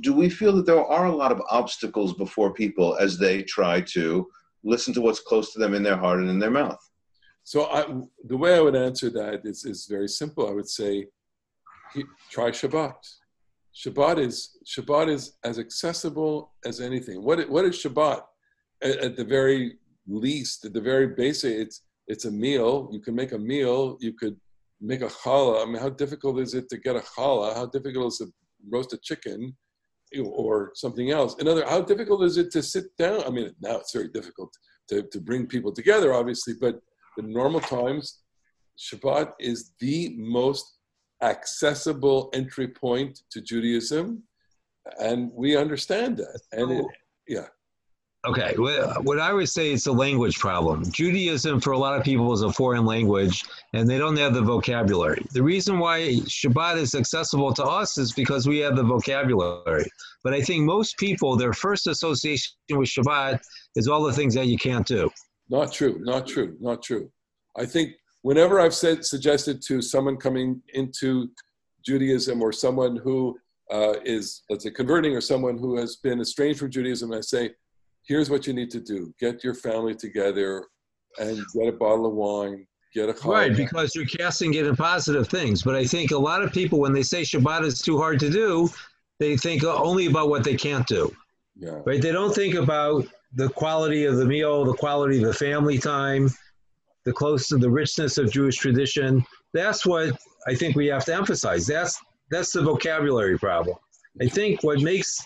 do 0.02 0.14
we 0.14 0.30
feel 0.30 0.54
that 0.54 0.66
there 0.66 0.84
are 0.84 1.06
a 1.06 1.16
lot 1.16 1.32
of 1.32 1.42
obstacles 1.50 2.14
before 2.14 2.54
people 2.54 2.96
as 2.98 3.18
they 3.18 3.44
try 3.44 3.82
to 3.82 4.28
listen 4.64 4.94
to 4.96 5.02
what's 5.02 5.20
close 5.20 5.54
to 5.54 5.60
them 5.60 5.74
in 5.74 5.84
their 5.84 5.98
heart 5.98 6.20
and 6.20 6.30
in 6.30 6.40
their 6.40 6.52
mouth? 6.52 6.80
So 7.48 7.68
I, 7.68 7.86
the 8.26 8.36
way 8.36 8.58
I 8.58 8.60
would 8.60 8.76
answer 8.76 9.10
that 9.12 9.46
is, 9.46 9.64
is 9.64 9.86
very 9.90 10.10
simple. 10.10 10.50
I 10.50 10.52
would 10.52 10.68
say, 10.68 11.08
try 12.30 12.50
Shabbat. 12.50 12.98
Shabbat 13.74 14.20
is 14.20 14.58
Shabbat 14.66 15.08
is 15.08 15.38
as 15.46 15.58
accessible 15.58 16.52
as 16.66 16.82
anything. 16.82 17.24
What 17.24 17.50
what 17.50 17.64
is 17.64 17.82
Shabbat? 17.82 18.20
At, 18.84 18.98
at 18.98 19.16
the 19.16 19.24
very 19.24 19.78
least, 20.08 20.66
at 20.66 20.74
the 20.74 20.82
very 20.82 21.08
basic, 21.24 21.54
it's 21.64 21.84
it's 22.06 22.26
a 22.26 22.32
meal. 22.32 22.90
You 22.92 23.00
can 23.00 23.16
make 23.16 23.32
a 23.32 23.40
meal. 23.40 23.98
You 24.02 24.12
could 24.12 24.36
make 24.82 25.02
a 25.02 25.14
challah. 25.22 25.64
I 25.64 25.66
mean, 25.70 25.82
how 25.82 25.92
difficult 26.04 26.40
is 26.40 26.54
it 26.54 26.68
to 26.72 26.78
get 26.78 26.98
a 26.98 27.06
challah? 27.14 27.56
How 27.56 27.68
difficult 27.68 28.08
is 28.12 28.20
it 28.20 28.26
to 28.26 28.34
roast 28.70 28.92
a 28.92 28.98
chicken 28.98 29.56
or 30.26 30.72
something 30.76 31.12
else. 31.12 31.36
Another, 31.40 31.66
how 31.66 31.82
difficult 31.82 32.24
is 32.24 32.38
it 32.38 32.50
to 32.52 32.64
sit 32.64 32.86
down? 32.98 33.24
I 33.26 33.30
mean, 33.30 33.54
now 33.62 33.76
it's 33.78 33.92
very 33.92 34.08
difficult 34.08 34.52
to, 34.90 35.04
to 35.04 35.20
bring 35.20 35.48
people 35.48 35.74
together, 35.74 36.14
obviously, 36.14 36.54
but 36.60 36.80
in 37.18 37.32
normal 37.32 37.60
times, 37.60 38.20
Shabbat 38.78 39.34
is 39.40 39.72
the 39.80 40.16
most 40.18 40.78
accessible 41.22 42.30
entry 42.34 42.68
point 42.68 43.20
to 43.32 43.42
Judaism, 43.42 44.24
and 45.00 45.32
we 45.34 45.58
understand 45.58 46.18
that. 46.18 46.42
And 46.52 46.72
it, 46.72 46.86
yeah, 47.28 47.48
Okay, 48.28 48.56
what 48.58 49.20
I 49.20 49.32
would 49.32 49.48
say 49.48 49.72
it's 49.72 49.86
a 49.86 49.92
language 49.92 50.38
problem. 50.38 50.84
Judaism, 50.92 51.62
for 51.62 51.72
a 51.72 51.78
lot 51.78 51.98
of 51.98 52.04
people, 52.04 52.34
is 52.34 52.42
a 52.42 52.52
foreign 52.52 52.84
language, 52.84 53.42
and 53.74 53.90
they 53.90 53.98
don't 53.98 54.18
have 54.18 54.34
the 54.34 54.42
vocabulary. 54.42 55.26
The 55.32 55.44
reason 55.44 55.80
why 55.80 56.02
Shabbat 56.26 56.78
is 56.78 56.94
accessible 56.94 57.54
to 57.54 57.64
us 57.64 57.98
is 57.98 58.12
because 58.12 58.46
we 58.46 58.58
have 58.58 58.76
the 58.76 58.84
vocabulary. 58.84 59.86
But 60.26 60.34
I 60.34 60.42
think 60.42 60.66
most 60.66 60.98
people, 60.98 61.38
their 61.38 61.54
first 61.54 61.88
association 61.88 62.52
with 62.72 62.90
Shabbat 62.90 63.40
is 63.76 63.88
all 63.88 64.04
the 64.04 64.14
things 64.14 64.34
that 64.34 64.48
you 64.48 64.58
can't 64.58 64.86
do. 64.86 65.10
Not 65.50 65.72
true. 65.72 66.00
Not 66.02 66.28
true. 66.28 66.58
Not 66.60 66.84
true. 66.84 67.10
I 67.58 67.66
think 67.66 67.94
whenever 68.22 68.60
I've 68.60 68.74
said 68.74 69.06
suggested 69.06 69.62
to 69.64 69.82
someone 69.82 70.18
coming 70.18 70.62
into 70.74 71.30
Judaism 71.86 72.42
or 72.42 72.52
someone 72.52 72.98
who 72.98 73.38
uh, 73.72 73.96
is, 74.06 74.44
let's 74.50 74.64
say, 74.64 74.72
converting 74.72 75.16
or 75.16 75.22
someone 75.22 75.58
who 75.58 75.78
has 75.78 75.98
been 75.98 76.20
estranged 76.22 76.60
from 76.60 76.72
Judaism, 76.72 77.12
I 77.14 77.22
say, 77.22 77.52
here's 78.08 78.30
what 78.30 78.48
you 78.48 78.54
need 78.54 78.72
to 78.72 78.80
do: 78.80 79.14
get 79.20 79.44
your 79.44 79.54
family 79.54 79.96
together 79.96 80.66
and 81.20 81.38
get 81.56 81.68
a 81.68 81.72
bottle 81.72 82.06
of 82.06 82.14
wine, 82.14 82.68
get 82.94 83.10
a 83.10 83.14
Right, 83.28 83.52
challah. 83.52 83.58
because 83.58 83.96
you're 83.96 84.06
casting 84.06 84.54
it 84.54 84.66
in 84.66 84.76
positive 84.76 85.28
things. 85.28 85.64
But 85.64 85.76
I 85.76 85.86
think 85.86 86.12
a 86.12 86.18
lot 86.18 86.44
of 86.44 86.52
people, 86.54 86.80
when 86.80 86.94
they 86.94 87.04
say 87.04 87.22
Shabbat 87.24 87.64
is 87.64 87.82
too 87.82 87.98
hard 87.98 88.20
to 88.20 88.30
do, 88.30 88.70
they 89.20 89.36
think 89.36 89.64
only 89.64 90.06
about 90.08 90.30
what 90.30 90.44
they 90.44 90.56
can't 90.56 90.86
do. 90.88 91.12
yeah. 91.56 91.80
right? 91.86 92.02
They 92.02 92.12
don't 92.12 92.36
think 92.36 92.56
about 92.56 93.08
the 93.38 93.50
quality 93.50 94.06
of 94.06 94.18
the 94.18 94.26
meal, 94.26 94.66
the 94.66 94.74
quality 94.74 95.22
of 95.22 95.28
the 95.28 95.34
family 95.34 95.78
time, 95.78 96.30
the 97.06 97.14
close 97.14 97.48
to 97.48 97.58
the 97.58 97.70
richness 97.70 98.18
of 98.18 98.32
Jewish 98.32 98.58
tradition. 98.58 99.24
That's 99.54 99.86
what 99.86 100.18
I 100.48 100.56
think 100.56 100.76
we 100.76 100.88
have 100.88 101.06
to 101.06 101.16
emphasize. 101.16 101.66
That's 101.68 101.98
that's 102.32 102.52
the 102.52 102.64
vocabulary 102.64 103.38
problem. 103.38 103.78
I 104.22 104.28
think 104.28 104.64
what 104.64 104.82
makes 104.82 105.24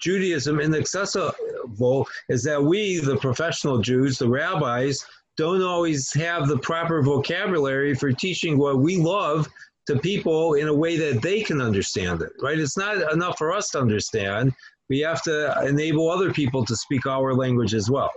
Judaism 0.00 0.58
inaccessible 0.58 2.08
is 2.28 2.42
that 2.42 2.62
we, 2.62 2.98
the 2.98 3.16
professional 3.18 3.78
Jews, 3.78 4.18
the 4.18 4.28
rabbis, 4.28 5.04
don't 5.36 5.62
always 5.62 6.12
have 6.14 6.48
the 6.48 6.58
proper 6.58 7.02
vocabulary 7.02 7.94
for 7.94 8.10
teaching 8.10 8.58
what 8.58 8.78
we 8.78 8.96
love 8.96 9.48
to 9.86 9.98
people 9.98 10.54
in 10.54 10.68
a 10.68 10.74
way 10.74 10.96
that 10.96 11.22
they 11.22 11.42
can 11.42 11.60
understand 11.60 12.22
it, 12.22 12.32
right? 12.42 12.58
It's 12.58 12.76
not 12.76 13.12
enough 13.12 13.38
for 13.38 13.52
us 13.52 13.70
to 13.70 13.80
understand. 13.80 14.52
We 14.90 14.98
have 15.00 15.22
to 15.22 15.66
enable 15.66 16.10
other 16.10 16.32
people 16.32 16.64
to 16.66 16.76
speak 16.76 17.06
our 17.06 17.32
language 17.32 17.74
as 17.74 17.88
well. 17.88 18.10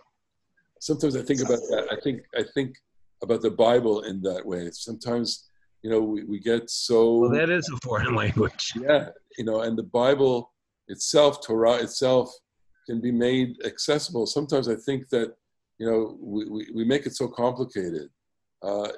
sometimes 0.82 1.16
I 1.16 1.22
think 1.22 1.40
about 1.42 1.60
that. 1.70 1.88
I 1.92 1.98
think 2.04 2.24
I 2.36 2.44
think 2.56 2.76
about 3.22 3.42
the 3.42 3.52
Bible 3.52 4.02
in 4.02 4.22
that 4.24 4.44
way. 4.46 4.70
Sometimes, 4.72 5.48
you 5.84 5.90
know, 5.92 6.02
we, 6.02 6.24
we 6.26 6.40
get 6.40 6.70
so 6.70 6.98
Well, 7.20 7.30
that 7.30 7.52
is 7.52 7.70
a 7.74 7.78
foreign 7.88 8.16
language. 8.24 8.74
yeah, 8.76 9.10
you 9.38 9.46
know, 9.46 9.62
and 9.62 9.78
the 9.78 9.90
Bible 10.02 10.52
itself, 10.88 11.46
Torah 11.46 11.76
itself, 11.76 12.34
can 12.88 13.00
be 13.00 13.12
made 13.12 13.50
accessible. 13.72 14.26
Sometimes 14.26 14.68
I 14.68 14.76
think 14.76 15.08
that, 15.10 15.30
you 15.80 15.86
know, 15.90 16.18
we, 16.20 16.42
we, 16.50 16.62
we 16.78 16.84
make 16.84 17.06
it 17.06 17.16
so 17.16 17.28
complicated. 17.28 18.10
Uh, 18.64 18.90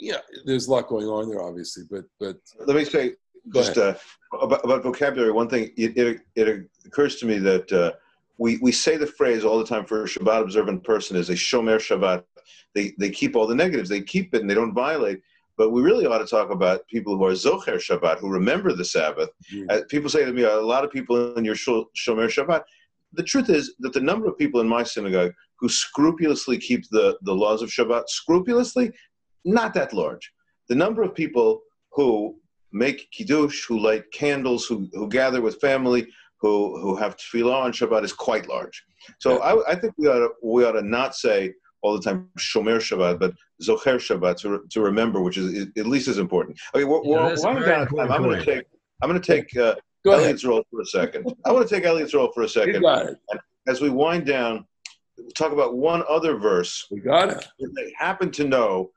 yeah, 0.00 0.20
there's 0.44 0.66
a 0.66 0.70
lot 0.72 0.88
going 0.88 1.06
on 1.06 1.30
there, 1.30 1.42
obviously, 1.48 1.84
but 1.88 2.04
but 2.18 2.36
Let 2.66 2.76
me 2.76 2.84
say 2.84 3.04
Go 3.10 3.14
just 3.54 3.78
uh, 3.78 3.94
about, 4.40 4.64
about 4.64 4.82
vocabulary. 4.82 5.32
One 5.32 5.48
thing 5.48 5.72
it, 5.76 5.96
it, 5.96 6.20
it 6.34 6.68
occurs 6.84 7.16
to 7.16 7.26
me 7.26 7.38
that 7.38 7.72
uh, 7.72 7.92
we 8.38 8.58
we 8.58 8.72
say 8.72 8.96
the 8.96 9.06
phrase 9.06 9.44
all 9.44 9.58
the 9.58 9.66
time 9.66 9.84
for 9.84 10.04
a 10.04 10.06
Shabbat 10.06 10.42
observant 10.42 10.84
person 10.84 11.16
is 11.16 11.30
a 11.30 11.34
shomer 11.34 11.76
Shabbat. 11.76 12.24
They 12.74 12.92
they 12.98 13.10
keep 13.10 13.36
all 13.36 13.46
the 13.46 13.54
negatives. 13.54 13.88
They 13.88 14.02
keep 14.02 14.34
it 14.34 14.40
and 14.40 14.50
they 14.50 14.54
don't 14.54 14.74
violate. 14.74 15.20
But 15.56 15.70
we 15.70 15.82
really 15.82 16.06
ought 16.06 16.18
to 16.18 16.26
talk 16.26 16.50
about 16.50 16.86
people 16.88 17.18
who 17.18 17.24
are 17.26 17.32
zocher 17.32 17.76
Shabbat, 17.76 18.18
who 18.18 18.30
remember 18.30 18.72
the 18.72 18.84
Sabbath. 18.84 19.28
Mm. 19.52 19.70
Uh, 19.70 19.80
people 19.90 20.08
say 20.08 20.24
to 20.24 20.32
me, 20.32 20.44
a 20.44 20.56
lot 20.56 20.84
of 20.84 20.90
people 20.90 21.34
in 21.34 21.44
your 21.44 21.54
shomer 21.54 21.86
Shabbat. 21.98 22.62
The 23.12 23.22
truth 23.22 23.50
is 23.50 23.74
that 23.80 23.92
the 23.92 24.00
number 24.00 24.26
of 24.26 24.38
people 24.38 24.60
in 24.60 24.68
my 24.68 24.84
synagogue 24.84 25.32
who 25.56 25.68
scrupulously 25.68 26.56
keep 26.56 26.88
the, 26.88 27.18
the 27.22 27.34
laws 27.34 27.60
of 27.60 27.68
Shabbat, 27.68 28.04
scrupulously, 28.08 28.90
not 29.44 29.74
that 29.74 29.92
large. 29.92 30.32
The 30.68 30.74
number 30.74 31.02
of 31.02 31.14
people 31.14 31.60
who 31.92 32.39
make 32.72 33.10
kiddush, 33.10 33.64
who 33.66 33.78
light 33.78 34.04
candles, 34.12 34.66
who, 34.66 34.88
who 34.92 35.08
gather 35.08 35.40
with 35.40 35.60
family, 35.60 36.06
who, 36.40 36.80
who 36.80 36.96
have 36.96 37.16
tefillah 37.16 37.62
on 37.64 37.72
Shabbat 37.72 38.04
is 38.04 38.12
quite 38.12 38.48
large. 38.48 38.82
So 39.18 39.38
I, 39.38 39.72
I 39.72 39.74
think 39.74 39.94
we 39.98 40.06
ought, 40.08 40.18
to, 40.18 40.30
we 40.42 40.64
ought 40.64 40.72
to 40.72 40.82
not 40.82 41.14
say 41.14 41.52
all 41.82 41.96
the 41.96 42.02
time 42.02 42.28
Shomer 42.38 42.76
Shabbat, 42.78 43.18
but 43.18 43.34
Zocher 43.62 43.96
Shabbat 43.96 44.38
to, 44.38 44.62
to 44.70 44.80
remember, 44.80 45.20
which 45.20 45.36
is 45.36 45.68
at 45.76 45.86
least 45.86 46.08
as 46.08 46.18
important. 46.18 46.58
Okay, 46.74 46.84
we're, 46.84 47.02
Yeah, 47.04 47.10
we're 47.10 47.28
that's 47.30 47.42
a 47.42 47.46
winding 47.46 47.64
very 47.64 47.76
down 47.76 47.88
time. 47.88 48.12
I'm 48.12 48.22
going 48.22 48.38
to 48.38 48.44
take 48.44 48.64
I'm 49.02 49.08
going 49.08 49.20
to 49.20 49.26
take 49.26 49.56
uh, 49.56 49.76
go 50.04 50.12
ahead. 50.12 50.24
Elliot's 50.24 50.44
role 50.44 50.62
for 50.70 50.80
a 50.80 50.86
second. 50.86 51.32
I 51.46 51.52
want 51.52 51.66
to 51.68 51.74
take 51.74 51.84
Elliot's 51.84 52.14
role 52.14 52.30
for 52.32 52.42
a 52.42 52.48
second. 52.48 52.82
got 52.82 53.06
it. 53.06 53.18
As 53.66 53.80
we 53.80 53.88
wind 53.88 54.26
down, 54.26 54.66
talk 55.34 55.52
about 55.52 55.76
one 55.76 56.02
other 56.08 56.36
verse 56.36 56.86
We 56.90 57.00
got 57.00 57.30
it. 57.30 57.46
they 57.58 57.92
happen 57.98 58.30
to 58.32 58.44
know 58.44 58.90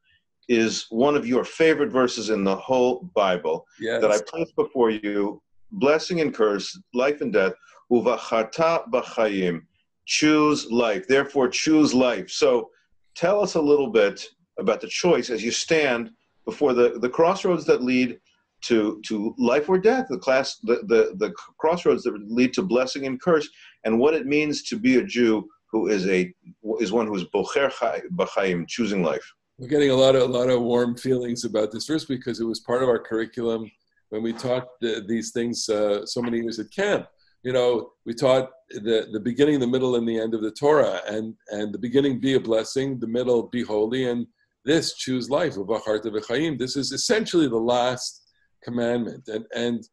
is 0.50 0.86
one 0.90 1.16
of 1.16 1.26
your 1.28 1.44
favorite 1.44 1.92
verses 1.92 2.30
in 2.30 2.44
the 2.44 2.56
whole 2.56 3.10
Bible 3.16 3.66
Yes. 3.80 4.02
that 4.02 4.12
I 4.12 4.20
place 4.28 4.52
before 4.56 4.90
you, 4.90 5.42
blessing 5.72 6.22
and 6.22 6.34
curse, 6.34 6.80
life 6.94 7.22
and 7.22 7.32
death, 7.32 7.54
uvachata 7.92 8.90
b'chayim, 8.90 9.62
choose 10.06 10.70
life. 10.72 11.08
Therefore, 11.08 11.48
choose 11.48 11.94
life. 11.94 12.30
So, 12.30 12.70
tell 13.16 13.42
us 13.42 13.56
a 13.56 13.62
little 13.62 13.90
bit 13.90 14.26
about 14.58 14.82
the 14.82 14.88
choice 14.88 15.30
as 15.30 15.44
you 15.44 15.52
stand 15.52 16.12
before 16.46 16.74
the, 16.74 17.00
the 17.00 17.10
crossroads 17.10 17.66
that 17.66 17.84
lead 17.84 18.20
to 18.64 19.02
to 19.06 19.36
life 19.38 19.68
or 19.70 19.78
death, 19.78 20.08
the 20.10 20.18
class, 20.18 20.58
the, 20.64 20.78
the 20.88 21.14
the 21.18 21.34
crossroads 21.58 22.04
that 22.04 22.14
lead 22.28 22.54
to 22.54 22.62
blessing 22.62 23.06
and 23.06 23.22
curse, 23.22 23.48
and 23.84 24.00
what 24.00 24.14
it 24.14 24.26
means 24.26 24.64
to 24.64 24.78
be 24.78 24.98
a 24.98 25.04
Jew 25.04 25.48
who 25.72 25.88
is 25.88 26.08
a 26.08 26.34
is 26.80 26.92
one 26.92 27.08
who 27.08 27.16
is 27.16 27.26
bocher 27.26 27.72
chay- 27.72 28.02
b'chayim, 28.16 28.68
choosing 28.68 29.04
life. 29.04 29.26
We're 29.60 29.68
getting 29.68 29.92
a 29.92 29.96
lot 29.96 30.16
of 30.16 30.24
a 30.24 30.34
lot 30.34 30.50
of 30.50 30.62
warm 30.62 30.98
feelings 30.98 31.44
about 31.46 31.72
this 31.72 31.86
verse 31.86 32.06
because 32.06 32.40
it 32.40 32.46
was 32.46 32.60
part 32.60 32.82
of 32.82 32.90
our 32.90 32.98
curriculum 33.00 33.70
when 34.10 34.24
we 34.24 34.34
taught 34.34 34.68
the, 34.82 35.04
these 35.08 35.32
things 35.32 35.70
uh, 35.70 36.06
so 36.06 36.22
many 36.22 36.40
years 36.40 36.60
at 36.60 36.72
camp. 36.72 37.08
You 37.44 37.54
know, 37.54 37.92
we 38.06 38.16
taught 38.16 38.50
the 38.70 39.10
the 39.12 39.20
beginning, 39.20 39.60
the 39.60 39.68
middle, 39.68 39.96
and 39.96 40.08
the 40.08 40.20
end 40.20 40.34
of 40.34 40.42
the 40.42 40.52
Torah, 40.52 41.02
and 41.08 41.36
and 41.50 41.72
the 41.72 41.78
beginning 41.78 42.20
be 42.20 42.34
a 42.34 42.40
blessing, 42.40 43.00
the 43.00 43.08
middle 43.08 43.44
be 43.44 43.62
holy, 43.62 44.10
and 44.10 44.26
this 44.66 44.96
choose 44.96 45.30
life. 45.30 45.54
Uvacharta 45.56 46.06
v'chaim. 46.06 46.58
This 46.58 46.76
is 46.76 46.92
essentially 46.92 47.48
the 47.48 47.56
last 47.56 48.24
commandment, 48.64 49.28
and 49.28 49.46
and 49.54 49.88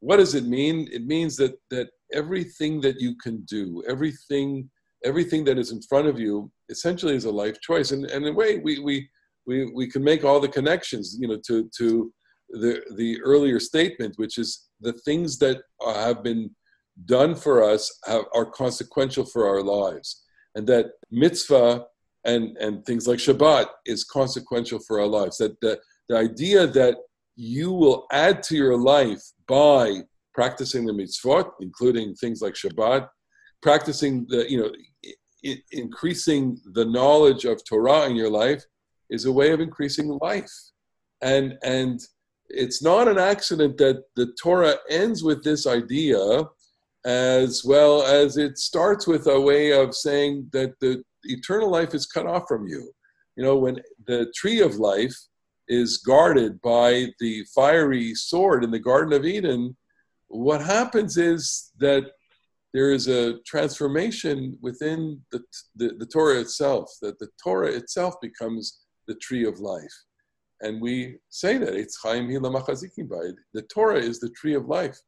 what 0.00 0.18
does 0.18 0.34
it 0.34 0.44
mean? 0.44 0.88
It 0.92 1.06
means 1.06 1.36
that 1.36 1.54
that 1.70 1.88
everything 2.12 2.82
that 2.82 3.00
you 3.00 3.16
can 3.16 3.44
do, 3.46 3.82
everything 3.88 4.68
everything 5.04 5.44
that 5.44 5.58
is 5.58 5.72
in 5.72 5.80
front 5.82 6.06
of 6.06 6.18
you 6.18 6.50
essentially 6.68 7.14
is 7.14 7.24
a 7.24 7.30
life 7.30 7.60
choice. 7.60 7.90
And, 7.92 8.04
and 8.06 8.24
in 8.24 8.32
a 8.32 8.36
way 8.36 8.58
we, 8.58 8.78
we 8.78 9.08
we 9.46 9.70
we 9.72 9.88
can 9.88 10.02
make 10.02 10.24
all 10.24 10.40
the 10.40 10.48
connections 10.48 11.16
you 11.20 11.28
know 11.28 11.38
to 11.46 11.70
to 11.78 12.12
the 12.50 12.82
the 12.96 13.20
earlier 13.22 13.60
statement 13.60 14.14
which 14.16 14.38
is 14.38 14.68
the 14.80 14.92
things 15.04 15.38
that 15.38 15.62
have 15.84 16.22
been 16.22 16.50
done 17.04 17.34
for 17.34 17.62
us 17.62 17.98
have, 18.06 18.24
are 18.34 18.46
consequential 18.46 19.24
for 19.24 19.46
our 19.46 19.62
lives. 19.62 20.22
And 20.54 20.66
that 20.68 20.86
mitzvah 21.10 21.84
and 22.24 22.56
and 22.56 22.84
things 22.84 23.06
like 23.06 23.18
shabbat 23.18 23.66
is 23.84 24.04
consequential 24.04 24.80
for 24.86 25.00
our 25.00 25.06
lives. 25.06 25.38
That 25.38 25.60
the, 25.60 25.78
the 26.08 26.16
idea 26.16 26.66
that 26.66 26.96
you 27.36 27.70
will 27.72 28.06
add 28.12 28.42
to 28.44 28.56
your 28.56 28.78
life 28.78 29.22
by 29.46 30.00
practicing 30.34 30.86
the 30.86 30.92
mitzvot 30.92 31.50
including 31.60 32.14
things 32.14 32.40
like 32.40 32.54
shabbat 32.54 33.08
practicing 33.62 34.26
the 34.28 34.50
you 34.50 34.58
know 34.58 34.70
I- 35.44 35.62
increasing 35.72 36.60
the 36.72 36.84
knowledge 36.84 37.44
of 37.44 37.64
Torah 37.64 38.06
in 38.06 38.16
your 38.16 38.30
life 38.30 38.64
is 39.10 39.24
a 39.24 39.32
way 39.32 39.52
of 39.52 39.60
increasing 39.60 40.18
life, 40.20 40.52
and 41.22 41.54
and 41.62 42.00
it's 42.48 42.82
not 42.82 43.08
an 43.08 43.18
accident 43.18 43.76
that 43.78 44.04
the 44.14 44.32
Torah 44.40 44.76
ends 44.88 45.22
with 45.22 45.42
this 45.42 45.66
idea, 45.66 46.44
as 47.04 47.64
well 47.64 48.02
as 48.02 48.36
it 48.36 48.58
starts 48.58 49.06
with 49.06 49.26
a 49.26 49.40
way 49.40 49.72
of 49.72 49.94
saying 49.94 50.48
that 50.52 50.78
the 50.80 51.02
eternal 51.24 51.70
life 51.70 51.94
is 51.94 52.06
cut 52.06 52.26
off 52.26 52.44
from 52.48 52.66
you. 52.66 52.92
You 53.36 53.44
know, 53.44 53.56
when 53.56 53.80
the 54.06 54.32
tree 54.34 54.60
of 54.60 54.76
life 54.76 55.14
is 55.68 55.98
guarded 55.98 56.60
by 56.62 57.06
the 57.18 57.44
fiery 57.54 58.14
sword 58.14 58.64
in 58.64 58.70
the 58.70 58.78
Garden 58.78 59.12
of 59.12 59.24
Eden, 59.24 59.76
what 60.28 60.60
happens 60.60 61.16
is 61.16 61.72
that 61.78 62.04
there 62.76 62.92
is 62.92 63.08
a 63.08 63.38
transformation 63.52 64.58
within 64.60 65.18
the, 65.32 65.40
the, 65.76 65.88
the 66.00 66.04
Torah 66.04 66.38
itself, 66.44 66.86
that 67.00 67.18
the 67.18 67.28
Torah 67.42 67.72
itself 67.80 68.12
becomes 68.20 68.64
the 69.08 69.14
tree 69.14 69.46
of 69.46 69.60
life. 69.60 69.96
And 70.60 70.82
we 70.86 71.16
say 71.30 71.56
that 71.56 71.74
it's 71.74 71.96
Chaim 72.02 72.28
Hila 72.28 72.50
Machazikim 72.54 73.08
The 73.54 73.62
Torah 73.62 74.02
is 74.10 74.20
the 74.20 74.28
tree 74.40 74.54
of 74.60 74.66
life. 74.66 74.98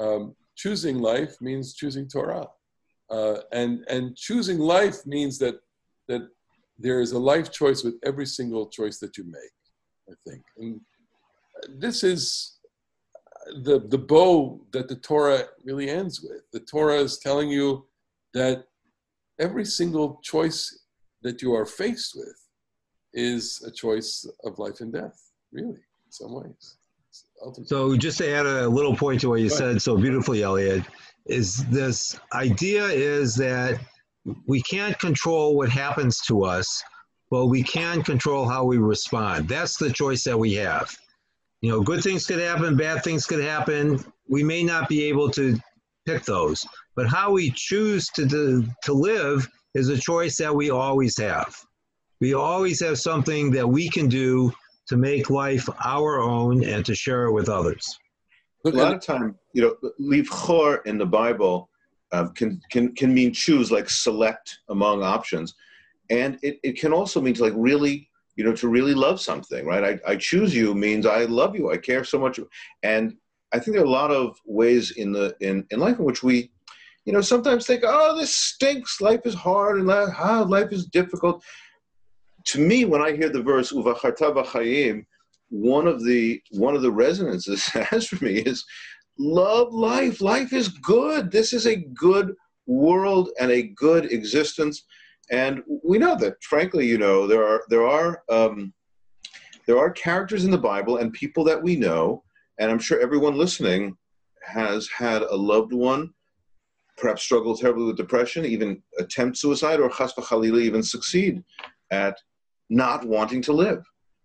um, 0.00 0.34
choosing 0.56 0.98
life 0.98 1.34
means 1.48 1.74
choosing 1.74 2.08
Torah, 2.08 2.46
uh, 3.10 3.38
and 3.52 3.84
and 3.94 4.16
choosing 4.16 4.58
life 4.58 4.98
means 5.04 5.38
that 5.44 5.56
that 6.08 6.22
there 6.84 7.00
is 7.04 7.12
a 7.12 7.18
life 7.32 7.48
choice 7.60 7.80
with 7.84 7.96
every 8.04 8.28
single 8.38 8.64
choice 8.78 8.98
that 9.00 9.12
you 9.18 9.24
make. 9.24 9.56
I 10.12 10.14
think, 10.26 10.42
and 10.58 10.80
this 11.84 11.98
is 12.02 12.58
the 13.62 13.80
the 13.88 13.98
bow 13.98 14.60
that 14.72 14.88
the 14.88 14.96
Torah 14.96 15.44
really 15.64 15.88
ends 15.90 16.20
with. 16.20 16.42
The 16.52 16.60
Torah 16.60 16.98
is 16.98 17.18
telling 17.18 17.48
you 17.48 17.86
that 18.32 18.64
every 19.38 19.64
single 19.64 20.20
choice 20.22 20.84
that 21.22 21.42
you 21.42 21.54
are 21.54 21.66
faced 21.66 22.14
with 22.14 22.36
is 23.12 23.62
a 23.66 23.70
choice 23.70 24.26
of 24.44 24.58
life 24.58 24.80
and 24.80 24.92
death, 24.92 25.30
really, 25.52 25.70
in 25.70 26.10
some 26.10 26.34
ways. 26.34 26.76
So, 27.66 27.96
just 27.96 28.18
to 28.18 28.30
add 28.30 28.46
a 28.46 28.68
little 28.68 28.96
point 28.96 29.20
to 29.20 29.28
what 29.28 29.40
you 29.40 29.48
said 29.48 29.80
so 29.80 29.96
beautifully, 29.96 30.42
Elliot, 30.42 30.84
is 31.26 31.64
this 31.66 32.18
idea 32.32 32.84
is 32.86 33.34
that 33.36 33.80
we 34.46 34.62
can't 34.62 34.98
control 34.98 35.56
what 35.56 35.68
happens 35.68 36.20
to 36.22 36.44
us, 36.44 36.82
but 37.30 37.46
we 37.46 37.62
can 37.62 38.02
control 38.02 38.48
how 38.48 38.64
we 38.64 38.78
respond. 38.78 39.48
That's 39.48 39.76
the 39.76 39.92
choice 39.92 40.24
that 40.24 40.38
we 40.38 40.54
have. 40.54 40.94
You 41.64 41.70
know, 41.70 41.80
good 41.80 42.02
things 42.02 42.26
could 42.26 42.40
happen, 42.40 42.76
bad 42.76 43.02
things 43.02 43.24
could 43.24 43.42
happen. 43.42 43.98
We 44.28 44.44
may 44.44 44.62
not 44.62 44.86
be 44.86 45.04
able 45.04 45.30
to 45.30 45.58
pick 46.04 46.22
those, 46.24 46.62
but 46.94 47.06
how 47.06 47.32
we 47.32 47.52
choose 47.52 48.06
to, 48.16 48.66
to, 48.82 48.92
live 48.92 49.48
is 49.72 49.88
a 49.88 49.96
choice 49.96 50.36
that 50.36 50.54
we 50.54 50.68
always 50.68 51.16
have. 51.16 51.56
We 52.20 52.34
always 52.34 52.82
have 52.82 52.98
something 52.98 53.50
that 53.52 53.66
we 53.66 53.88
can 53.88 54.10
do 54.10 54.52
to 54.88 54.98
make 54.98 55.30
life 55.30 55.66
our 55.82 56.20
own 56.20 56.62
and 56.62 56.84
to 56.84 56.94
share 56.94 57.24
it 57.24 57.32
with 57.32 57.48
others. 57.48 57.98
a 58.66 58.68
lot 58.68 58.92
of 58.92 59.00
time, 59.00 59.34
you 59.54 59.62
know, 59.62 59.90
livchor 59.98 60.84
in 60.84 60.98
the 60.98 61.06
Bible 61.06 61.70
um, 62.12 62.34
can, 62.34 62.60
can, 62.70 62.94
can 62.94 63.14
mean 63.14 63.32
choose, 63.32 63.72
like 63.72 63.88
select 63.88 64.58
among 64.68 65.02
options. 65.02 65.54
And 66.10 66.38
it, 66.42 66.60
it 66.62 66.78
can 66.78 66.92
also 66.92 67.22
mean 67.22 67.32
to 67.32 67.42
like 67.42 67.54
really, 67.56 68.10
you 68.36 68.44
know, 68.44 68.54
to 68.54 68.68
really 68.68 68.94
love 68.94 69.20
something, 69.20 69.64
right? 69.66 70.00
I, 70.06 70.12
I 70.12 70.16
choose 70.16 70.54
you 70.54 70.74
means 70.74 71.06
I 71.06 71.24
love 71.24 71.54
you. 71.54 71.70
I 71.70 71.76
care 71.76 72.04
so 72.04 72.18
much. 72.18 72.40
And 72.82 73.16
I 73.52 73.58
think 73.58 73.76
there 73.76 73.84
are 73.84 73.86
a 73.86 73.90
lot 73.90 74.10
of 74.10 74.36
ways 74.44 74.92
in 74.92 75.12
the 75.12 75.36
in, 75.40 75.66
in 75.70 75.78
life 75.78 75.98
in 75.98 76.04
which 76.04 76.22
we, 76.22 76.50
you 77.04 77.12
know, 77.12 77.20
sometimes 77.20 77.66
think, 77.66 77.82
oh, 77.86 78.18
this 78.18 78.34
stinks. 78.34 79.00
Life 79.00 79.20
is 79.24 79.34
hard 79.34 79.78
and 79.78 79.86
life, 79.86 80.14
ah, 80.18 80.44
life 80.48 80.72
is 80.72 80.86
difficult. 80.86 81.44
To 82.46 82.60
me, 82.60 82.84
when 82.84 83.00
I 83.00 83.12
hear 83.16 83.28
the 83.28 83.42
verse 83.42 83.72
"Uvacharta 83.72 84.34
b'chayim," 84.34 85.06
one 85.50 85.86
of 85.86 86.04
the 86.04 86.42
one 86.50 86.74
of 86.74 86.82
the 86.82 86.90
resonances 86.90 87.64
has 87.68 88.08
for 88.08 88.24
me 88.24 88.38
is 88.38 88.64
love 89.18 89.72
life. 89.72 90.20
Life 90.20 90.52
is 90.52 90.68
good. 90.68 91.30
This 91.30 91.52
is 91.52 91.66
a 91.66 91.76
good 91.76 92.34
world 92.66 93.30
and 93.38 93.50
a 93.50 93.62
good 93.62 94.12
existence. 94.12 94.84
And 95.30 95.62
we 95.82 95.98
know 95.98 96.16
that, 96.16 96.42
frankly, 96.42 96.86
you 96.86 96.98
know, 96.98 97.26
there 97.26 97.44
are 97.44 97.62
there 97.68 97.86
are 97.86 98.22
um, 98.28 98.72
there 99.66 99.78
are 99.78 99.90
characters 99.90 100.44
in 100.44 100.50
the 100.50 100.58
Bible 100.58 100.98
and 100.98 101.12
people 101.12 101.44
that 101.44 101.62
we 101.62 101.76
know, 101.76 102.22
and 102.58 102.70
I'm 102.70 102.78
sure 102.78 103.00
everyone 103.00 103.36
listening 103.36 103.96
has 104.46 104.88
had 104.88 105.22
a 105.22 105.34
loved 105.34 105.72
one 105.72 106.12
perhaps 106.96 107.22
struggle 107.22 107.56
terribly 107.56 107.84
with 107.86 107.96
depression, 107.96 108.44
even 108.44 108.82
attempt 108.98 109.36
suicide, 109.36 109.80
or 109.80 109.90
chas 109.90 110.12
v'chalila 110.12 110.60
even 110.60 110.82
succeed 110.82 111.42
at 111.90 112.16
not 112.70 113.04
wanting 113.04 113.42
to 113.42 113.52
live. 113.52 113.84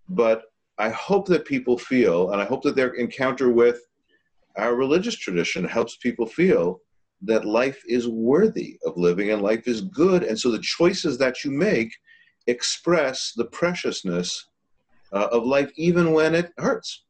But 0.10 0.44
I 0.78 0.90
hope 0.90 1.28
that 1.28 1.46
people 1.46 1.78
feel, 1.78 2.32
and 2.32 2.42
I 2.42 2.46
hope 2.46 2.64
that 2.64 2.76
their 2.76 2.94
encounter 2.94 3.50
with 3.50 3.82
our 4.58 4.76
religious 4.76 5.16
tradition 5.16 5.66
helps 5.66 5.98
people 5.98 6.26
feel 6.26 6.82
that 7.22 7.46
life 7.46 7.82
is 7.88 8.08
worthy 8.08 8.80
of 8.86 8.98
living 8.98 9.32
and 9.32 9.42
life 9.42 9.68
is 9.68 9.82
good. 9.82 10.24
And 10.24 10.40
so 10.40 10.52
the 10.52 10.60
choices 10.60 11.18
that 11.18 11.44
you 11.44 11.52
make 11.52 11.92
express 12.48 13.34
the 13.36 13.46
preciousness 13.46 14.48
uh, 15.12 15.28
of 15.32 15.46
life, 15.46 15.72
even 15.76 16.14
when 16.14 16.36
it 16.36 16.52
hurts. 16.58 17.04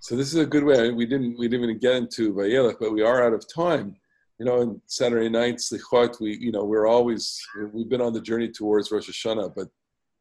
So 0.00 0.16
this 0.16 0.28
is 0.28 0.40
a 0.40 0.46
good 0.46 0.64
way. 0.64 0.90
We 0.92 1.06
didn't 1.06 1.38
we 1.38 1.48
didn't 1.48 1.64
even 1.64 1.78
get 1.78 1.96
into 1.96 2.32
Vayelech, 2.34 2.76
but 2.78 2.92
we 2.92 3.02
are 3.02 3.24
out 3.24 3.32
of 3.32 3.44
time. 3.52 3.96
You 4.38 4.46
know, 4.46 4.60
on 4.60 4.80
Saturday 4.86 5.28
night, 5.28 5.56
Slichot, 5.56 6.20
we 6.20 6.36
you 6.36 6.52
know 6.52 6.64
we're 6.64 6.86
always 6.86 7.40
we've 7.72 7.88
been 7.88 8.02
on 8.02 8.12
the 8.12 8.20
journey 8.20 8.50
towards 8.50 8.90
Rosh 8.90 9.08
Hashanah, 9.08 9.54
but 9.56 9.68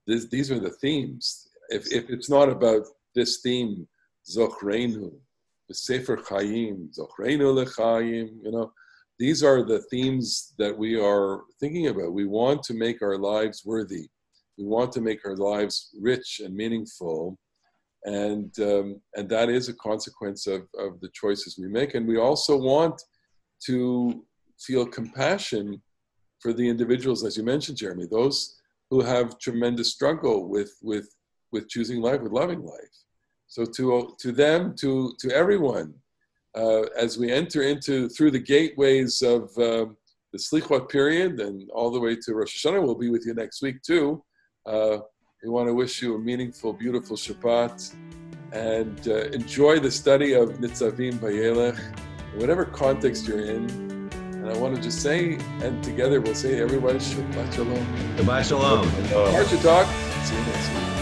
this, 0.07 0.27
these 0.29 0.51
are 0.51 0.59
the 0.59 0.71
themes. 0.71 1.49
If 1.69 1.91
if 1.93 2.09
it's 2.09 2.29
not 2.29 2.49
about 2.49 2.83
this 3.13 3.41
theme, 3.41 3.87
Zochreinu, 4.29 5.11
the 5.67 5.75
Sefer 5.75 6.21
Chaim, 6.27 6.89
Zochreinu 6.97 7.65
lechaim, 7.65 8.29
you 8.43 8.51
know, 8.51 8.71
these 9.19 9.43
are 9.43 9.63
the 9.63 9.79
themes 9.79 10.53
that 10.57 10.77
we 10.77 10.99
are 10.99 11.43
thinking 11.59 11.87
about. 11.87 12.13
We 12.13 12.25
want 12.25 12.63
to 12.63 12.73
make 12.73 13.01
our 13.01 13.17
lives 13.17 13.63
worthy. 13.65 14.09
We 14.57 14.65
want 14.65 14.91
to 14.93 15.01
make 15.01 15.25
our 15.25 15.35
lives 15.35 15.89
rich 15.99 16.41
and 16.43 16.55
meaningful, 16.55 17.37
and 18.03 18.57
um, 18.59 19.01
and 19.15 19.29
that 19.29 19.49
is 19.49 19.69
a 19.69 19.73
consequence 19.75 20.47
of 20.47 20.67
of 20.77 20.99
the 21.01 21.09
choices 21.13 21.57
we 21.57 21.67
make. 21.67 21.95
And 21.95 22.07
we 22.07 22.17
also 22.17 22.57
want 22.57 23.01
to 23.65 24.23
feel 24.59 24.85
compassion 24.85 25.81
for 26.39 26.53
the 26.53 26.67
individuals, 26.67 27.23
as 27.23 27.37
you 27.37 27.43
mentioned, 27.43 27.77
Jeremy, 27.77 28.05
those 28.09 28.61
who 28.89 29.01
have 29.01 29.39
tremendous 29.39 29.91
struggle 29.91 30.47
with 30.47 30.71
with 30.81 31.09
with 31.51 31.69
choosing 31.69 32.01
life, 32.01 32.21
with 32.21 32.31
loving 32.31 32.63
life. 32.63 32.95
So 33.47 33.65
to 33.65 34.15
to 34.19 34.31
them, 34.31 34.75
to 34.81 35.13
to 35.19 35.31
everyone, 35.31 35.93
uh, 36.55 36.83
as 36.97 37.17
we 37.17 37.31
enter 37.31 37.63
into 37.63 38.09
through 38.09 38.31
the 38.31 38.39
gateways 38.39 39.21
of 39.21 39.43
um, 39.57 39.97
the 40.31 40.39
Slichot 40.39 40.89
period 40.89 41.39
and 41.39 41.69
all 41.71 41.91
the 41.91 41.99
way 41.99 42.15
to 42.15 42.33
Rosh 42.33 42.65
Hashanah, 42.65 42.81
we'll 42.81 42.95
be 42.95 43.09
with 43.09 43.25
you 43.25 43.33
next 43.33 43.61
week 43.61 43.81
too. 43.81 44.23
Uh, 44.65 44.97
we 45.43 45.49
want 45.49 45.67
to 45.67 45.73
wish 45.73 46.01
you 46.01 46.15
a 46.15 46.19
meaningful, 46.19 46.73
beautiful 46.73 47.15
Shabbat 47.15 47.93
and 48.51 49.07
uh, 49.07 49.25
enjoy 49.29 49.79
the 49.79 49.91
study 49.91 50.33
of 50.33 50.49
Nitzavim 50.59 51.13
Vayelech, 51.19 51.79
whatever 52.35 52.65
context 52.65 53.27
you're 53.27 53.45
in. 53.45 53.69
And 54.11 54.49
I 54.49 54.57
want 54.57 54.75
to 54.75 54.81
just 54.81 55.01
say, 55.01 55.37
and 55.61 55.83
together 55.83 56.21
we'll 56.21 56.35
say, 56.35 56.61
everybody, 56.61 56.99
Shabbat 56.99 57.53
Shalom. 57.53 57.85
Shabbat 58.15 58.47
Shalom. 58.47 58.87
Parsha 58.87 59.61
Talk. 59.61 59.87
See 60.25 60.35
you 60.35 60.41
next 60.43 60.69
week. 60.69 60.94